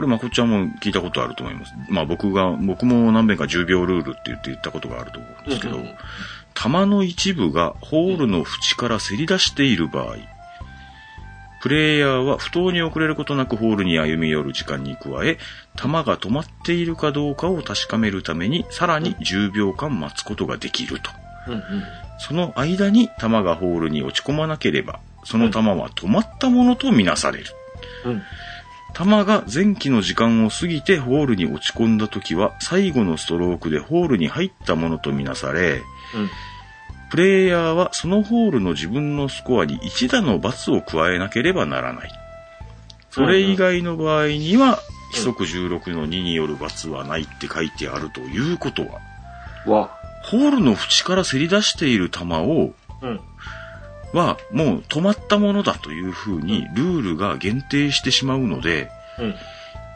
[0.00, 1.74] これまこっちゃんも聞いたことあると思います。
[1.90, 5.88] まあ僕が、僕も何遍か10秒ルールって言って言ったことがあると思うんですけど、うんうん
[6.62, 10.16] の一部がホールの縁からせり出している場合、
[11.62, 15.38] プレイヤーは不当に遅れることなくホールに歩み寄る時間に加え、
[15.76, 21.10] 球が止まっているかどうかを確かめるために、さらに10秒間待つことができると。
[21.46, 21.62] うんうん。
[22.18, 27.46] その間に球がホールに落ち込まなければ、その球は止まったものとみなされる。
[28.04, 28.22] うん。
[28.94, 35.82] 球が前期の時間を過ぎてホールに落ち込んだ時は、最後のストロークでホールに入ったものとみなされ、
[36.14, 36.30] うん。
[37.10, 42.10] プレイヤーはそのホールの自分のスコアに1打の罰を加えなければならない。
[43.10, 44.78] それ以外の場合には、
[45.12, 49.00] 規則16の2による罰はないって書いてあるということは、
[49.66, 49.90] わ。
[50.22, 52.72] ホールの縁からせり出している球を、
[53.02, 53.20] うん。
[54.12, 59.34] はもう止まったものだというふうにルールが限定してしまうので、うん。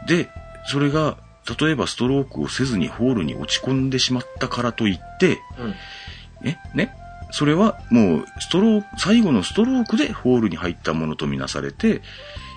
[0.07, 0.29] で、
[0.67, 1.17] それが、
[1.59, 6.49] 例えばストロークをせずにホールに落ち込んでしまったからといって、うん。
[6.49, 6.95] え、ね、
[7.31, 12.01] それはもうストローク、最後のストロークでホールに入ったものとみなされて、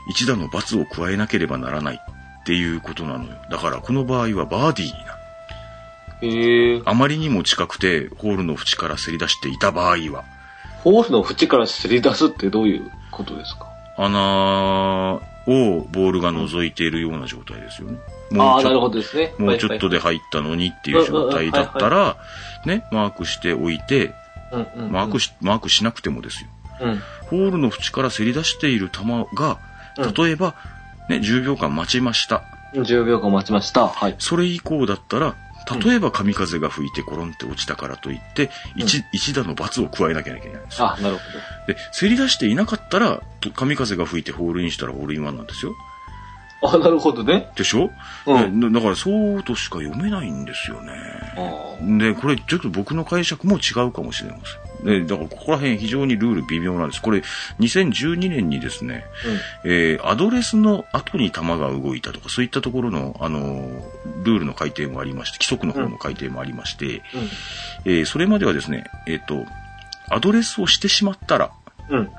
[0.09, 3.31] 一打の罰を加えなければならないっていうことなのよ。
[3.49, 5.17] だからこの場合はバーディーになる。
[6.21, 6.81] へえ。
[6.85, 10.23] あまりにも近くてホールの縁からせり出していた場合は、
[10.91, 13.67] ホールの縁からせり出すってどういうことですか？
[13.97, 17.97] 穴をボールが覗いているような状態ですよね。
[18.37, 19.33] ああ、ちょなるほどですね。
[19.37, 22.17] もうちょっとで入ったのにっていう状態だったら、
[22.65, 24.13] ね、マークしておいて。
[24.49, 26.49] マークし、マークしなくてもですよ。
[26.79, 27.01] うん。
[27.25, 29.01] ホールの縁からせり出している球
[29.35, 29.59] が、
[29.97, 30.55] うん例えば、
[31.09, 32.43] ね、10秒間待ちました。
[32.75, 33.89] 10秒間待ちました。
[33.89, 34.15] はい。
[34.19, 35.35] それ以降だったら、
[35.75, 40.87] 例えば神風が吹いてコロンって落ちたからといって、一、一打の罰を加えなきゃいけないんですよ。
[40.87, 41.21] あ、なるほ
[41.67, 45.75] で、せり出していなかったら、と神風が吹いてホールインしたらホールインワンなんですよ。
[46.61, 46.69] ど。
[46.69, 47.49] あ、なるほどね。
[47.55, 47.91] でしょ、
[48.25, 50.93] うんねだからそうとしか読めないんですよね。
[51.35, 54.66] あで、これちょっと僕の解釈も違うかもしれません。
[54.83, 57.01] で、だからここら辺非常にルール微妙なんです。
[57.01, 57.23] これ、
[57.59, 59.05] 2012年にですね、
[59.63, 66.91] えーアドレスの後に球が動いたとか、そういったところの、あのールールの改定もありまして、規則の方の改定もありまして、うん。
[66.91, 67.01] うん。
[67.85, 69.45] えーそれまではですね、えっ、と、
[70.09, 71.51] アドレスをしてしまったら、
[71.89, 72.09] うん。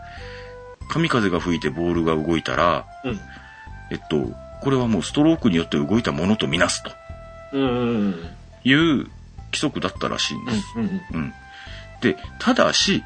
[0.89, 3.21] 神風が吹いてボールが動いたら、うん。
[3.91, 6.91] えっと、これはもうストロークによって動いたものとみなすと
[7.53, 7.63] うん。
[7.63, 8.15] うん。
[8.65, 9.07] いう
[9.51, 10.65] 規則だったらしいんです。
[10.77, 10.83] うん。
[10.83, 11.01] うん。
[11.13, 11.35] うん。
[12.01, 13.03] で、ただし、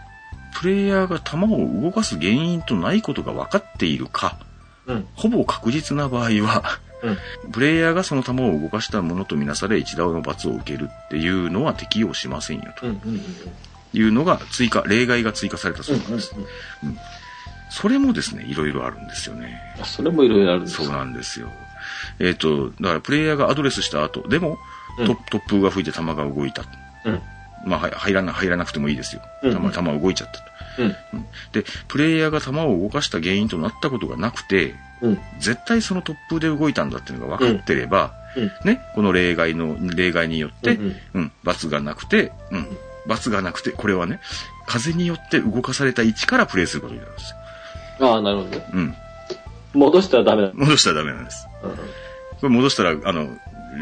[0.54, 4.38] プレイヤーが球を動かす原因とないことが分かっているか、
[4.86, 5.08] うん。
[5.14, 6.62] ほぼ確実な場合は、
[7.02, 7.10] う
[7.48, 7.52] ん。
[7.52, 12.86] プレイヤーがその球を動かしたものとみなされ一打の罰を受けるっていうのは適用しませんよと。
[13.94, 16.16] いうのが追加、例外が追加されたそうなんうん。
[16.16, 16.34] です。
[17.70, 19.60] それもですね、いろいろあるんですよね。
[19.84, 21.48] それもいろいろあるんですそうなんですよ。
[22.18, 24.58] えっ、と、だからプレイヤーがアドレスした後、でも、
[24.98, 26.64] うんト突風が吹いて球が動いた。
[27.06, 27.22] うん。
[27.64, 29.22] まあ、はい入らな、入らなくてもいいですよ。
[29.42, 30.44] うん球、球動いちゃったと。
[30.78, 30.96] うん。
[31.14, 35.18] うんで、プレイヤーが球を動かした原因となったことがなくて、うん。
[35.38, 38.50] 絶対その突風で動いたんだっていうのが分かってれば、うん。
[38.64, 42.66] ね、この例外の、例外によって、うんうん、罰がなくて、うん、
[43.06, 44.20] 罰がなくて、これはね、
[44.66, 47.34] 風によって動かされた位置からプレイすることになるんです
[47.98, 48.08] よ。
[48.08, 48.66] ああ、なるほどね。
[48.72, 48.94] うん。
[49.74, 50.50] 戻したらダメだ。
[50.54, 51.46] 戻したらダメなんです。
[51.62, 51.70] うん。
[51.70, 51.78] こ
[52.42, 53.28] れ戻したら、あの、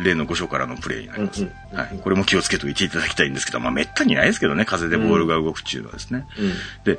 [0.04, 1.42] 例の5章からのプレイになります。
[1.42, 1.98] うんうんはい。
[2.02, 6.26] これも気をつけておいていただきたいんですけど、まあ、めったにないですけどね、風でボールが動くっていうのはですね。
[6.38, 6.52] うん。
[6.84, 6.98] で、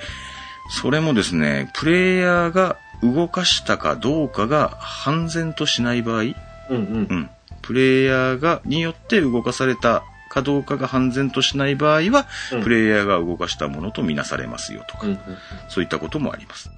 [0.69, 6.35] それもですね、プレイヤーが動かしたかどうかが判然としない場合、うん。
[6.69, 7.15] うんう。
[7.15, 7.29] ん。
[7.61, 15.19] プレイヤーが、によって動かされたかどうかが判然としない場合は、うんプレイヤーが動かしたものとみなされますよとか、うん。
[15.67, 16.69] そういったこともあります。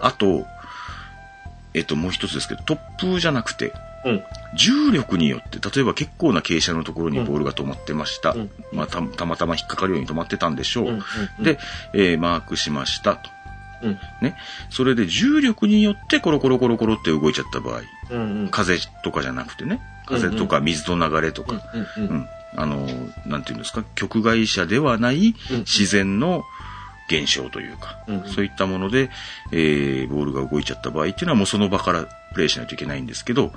[0.00, 0.46] あと、
[1.74, 3.72] えっと、もう一つですけど、突風じゃなくて、
[4.04, 4.22] うん。
[4.54, 8.32] 重力によって、例えば結構な傾斜のところにボールが止まってました。
[8.32, 10.84] うんまあた、たまたま引っかかるように止まってたんでしょう。
[10.88, 11.04] うん
[11.38, 11.58] うんで、
[11.94, 13.30] えーマークしましたと。
[13.82, 13.98] うん。
[14.20, 14.36] ね。
[14.70, 18.18] それで重力によってコロコロコロコロって動いちゃった場合、うん。
[18.18, 18.48] うん。
[18.48, 21.80] 風とかじゃなくてね、風とか水の流れとか、うん。
[21.80, 21.88] う。
[21.96, 22.28] うんん。
[22.56, 22.86] あの、
[23.26, 26.44] なんていうんですか、局外者ではないうん自然の
[27.08, 29.10] 現象というか、うんそういったもので、
[29.52, 33.52] えー、ボールが動いちゃった場合っていうのはもうその場からプレイしないといけないんですけど、うん。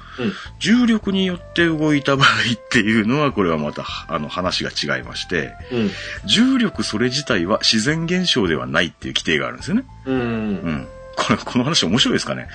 [0.59, 5.91] 重力によって動いた場合っていうのは、これはまた、 あの、話が違いまして、うん。
[6.25, 9.83] 重力それ自体は自然現象ではないっていう規定があるんですよね。
[10.05, 10.15] うん。
[10.15, 10.87] うん。
[11.27, 12.47] これ、この話面白いですかね？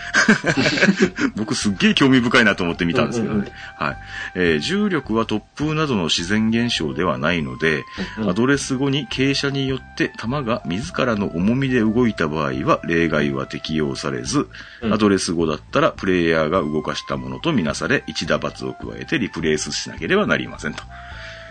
[1.36, 3.38] 僕すっげえ興味深いなと思って見たんですけどね。
[3.40, 3.52] うんうん
[3.86, 3.96] はい。
[4.34, 7.84] えー重力は突風などの自然現象ではないので、
[8.18, 14.48] うんアドレス後に傾斜によって球が自らの重みで動いた場合は例外は適用されず、
[14.82, 20.82] うんアドレス後だったらプレイヤーが動かしたものとみなされ、一打罰を加えてリプレイスしなければなりませんと。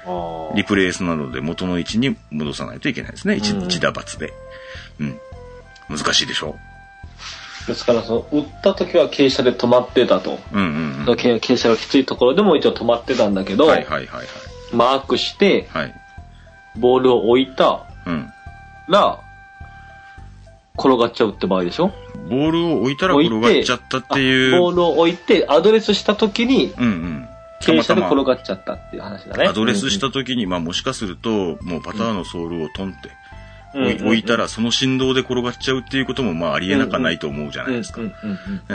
[0.03, 3.35] あリプレイスなので元の位置に戻さないといけないですね。
[3.35, 4.33] 一うん一打罰で。
[4.99, 5.17] うん。
[5.89, 6.57] 難しいでしょ？
[7.67, 10.39] ですから、その、打った時は傾斜で止まってたと。
[10.51, 11.13] うんうんうん。
[11.13, 14.27] 傾傾斜がきついところでも一応止まってたんだけど、はいはいはいはい。
[14.73, 15.93] マークして、はい。
[16.77, 18.29] ボールを置いたうん。
[18.87, 19.19] ら、
[20.77, 21.91] 転がっちゃうって場合でしょ？
[22.29, 24.59] ボールを置いたら転がっちゃったっていう。
[24.59, 27.27] ボールを置いて、アドレスした時に、うんうん。
[27.61, 29.45] 傾斜で転がっちゃったっていう話だね。
[29.47, 31.29] アドレスした時に、まあもしかすると、
[31.61, 33.15] もうパターのソールをトンってうん
[33.73, 38.01] 置いたら、その振動で転がっちゃうっていうことも、まあありえなかないと思うじゃないですか。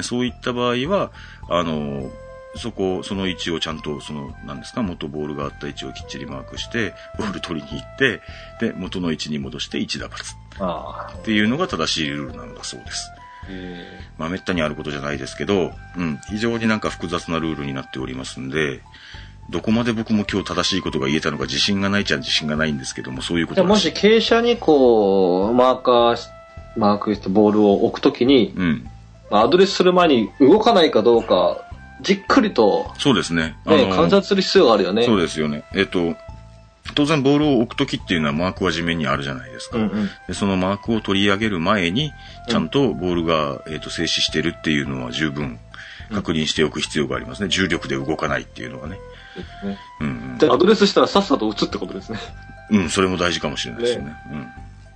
[0.02, 1.10] そういった場合は、
[1.48, 2.10] あの、
[2.56, 8.22] そこ、その位置をちゃんと、その、なんですか、元ボールがあった位置をきっちりマークして、ボール取りに行って、
[8.60, 10.08] で、元の位置に戻して1打。
[10.08, 11.14] 発ああ。
[11.14, 13.10] っていうのが正しいルールなんだそうです。
[13.48, 18.80] へまあ、めったにあることじゃないですけど、うん、非常になんか複雑なルールになっておりますんで、
[19.48, 26.28] どこまで僕も今日正しいことが言えたのか自信がないっちゃ自信がないんですけども、そういうことらし傾斜にこう、マーカーし、
[26.76, 28.88] マークしてボールを置くときに、うん。
[29.30, 31.62] まあアドレスする前に動かないかどうか、
[32.02, 33.56] じっくりと、そうですね。
[33.66, 35.04] ね、観察する必要があるよね。
[35.04, 35.64] そうですよね。
[35.74, 36.16] えっと、
[36.94, 39.78] 当然ボールを置くときっていうのはマークは地面にあるじゃないですか。
[39.78, 40.10] うんうん。
[40.26, 42.12] でそのマークを取り上げる前に、
[42.48, 45.58] ちゃんとボールが、えっと静止してるっていうのは十分
[46.12, 47.48] 確認しておく必要がありますね。
[47.48, 48.98] 重力で動かないっていうのがね。
[49.40, 52.18] ねうん、で、アドレスしたらさっさと打つってことですね。
[52.70, 52.80] うん。
[52.80, 54.14] うん、それも大事かもしれないですよね。
[54.30, 54.38] うん。
[54.40, 54.44] い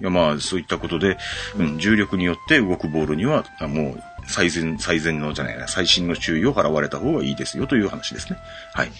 [0.00, 1.18] や、まあ、そういったことで、
[1.56, 8.38] うん、重力によって動くボールには、あもう、最善、最善のじゃないな、最新の注意を払われた方がいいですよという話ですね。
[8.72, 8.92] はい。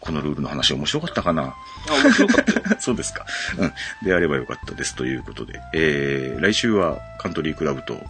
[0.00, 1.54] このルールの話面白かったかな？
[1.88, 2.76] あ、面白かったよ。
[2.78, 3.26] そうですか。
[3.58, 3.72] うん。
[4.04, 8.00] であればよかったですということで、えー、来週はカントリークラブと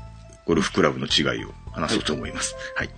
[0.44, 2.54] ゴルフクラブの違いを話そうと思います。
[2.74, 2.90] はい。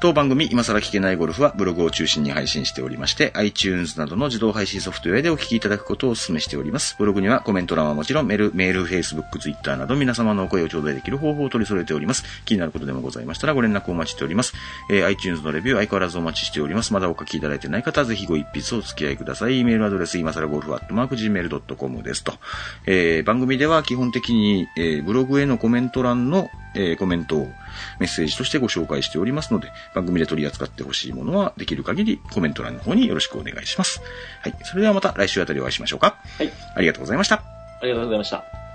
[0.00, 6.96] 当番組、今更聞けないゴルフはブログを中心に配信しておりまして、iTunes などの自動配信ソフトウェアでお聞きいただくことをお勧めしております。
[6.98, 12.24] ブログにはコメント欄はもちろんメール、メール、Facebook、Twitter など皆様のお声を頂戴できる方法を取り揃えております。
[12.46, 14.54] 気になることでもございましたらご連絡をお待ちしております。
[14.90, 16.94] えー iTunes のレビュー相変わらずお待ちしております。
[16.94, 19.62] まだお書きいただいてない方はぜひご一筆お付き合いください。
[19.64, 22.32] メールアドレス、今更ゴルフアットマーク Gmail.com ですと。
[22.86, 27.52] えー番組では基本的に、えーブログへのコメント欄の、えーコメントを
[27.98, 34.00] メッセージとしてご紹介しておりますので、番組で取り扱ってほしいものはできる限りコメント欄の方によろしくお願いします。
[34.42, 34.54] はい。
[34.64, 36.16] それではまた来週あたりお会いしましょうか。
[36.38, 36.52] はい。
[36.74, 37.36] ありがとうございました。
[37.36, 38.69] ありがとうございました。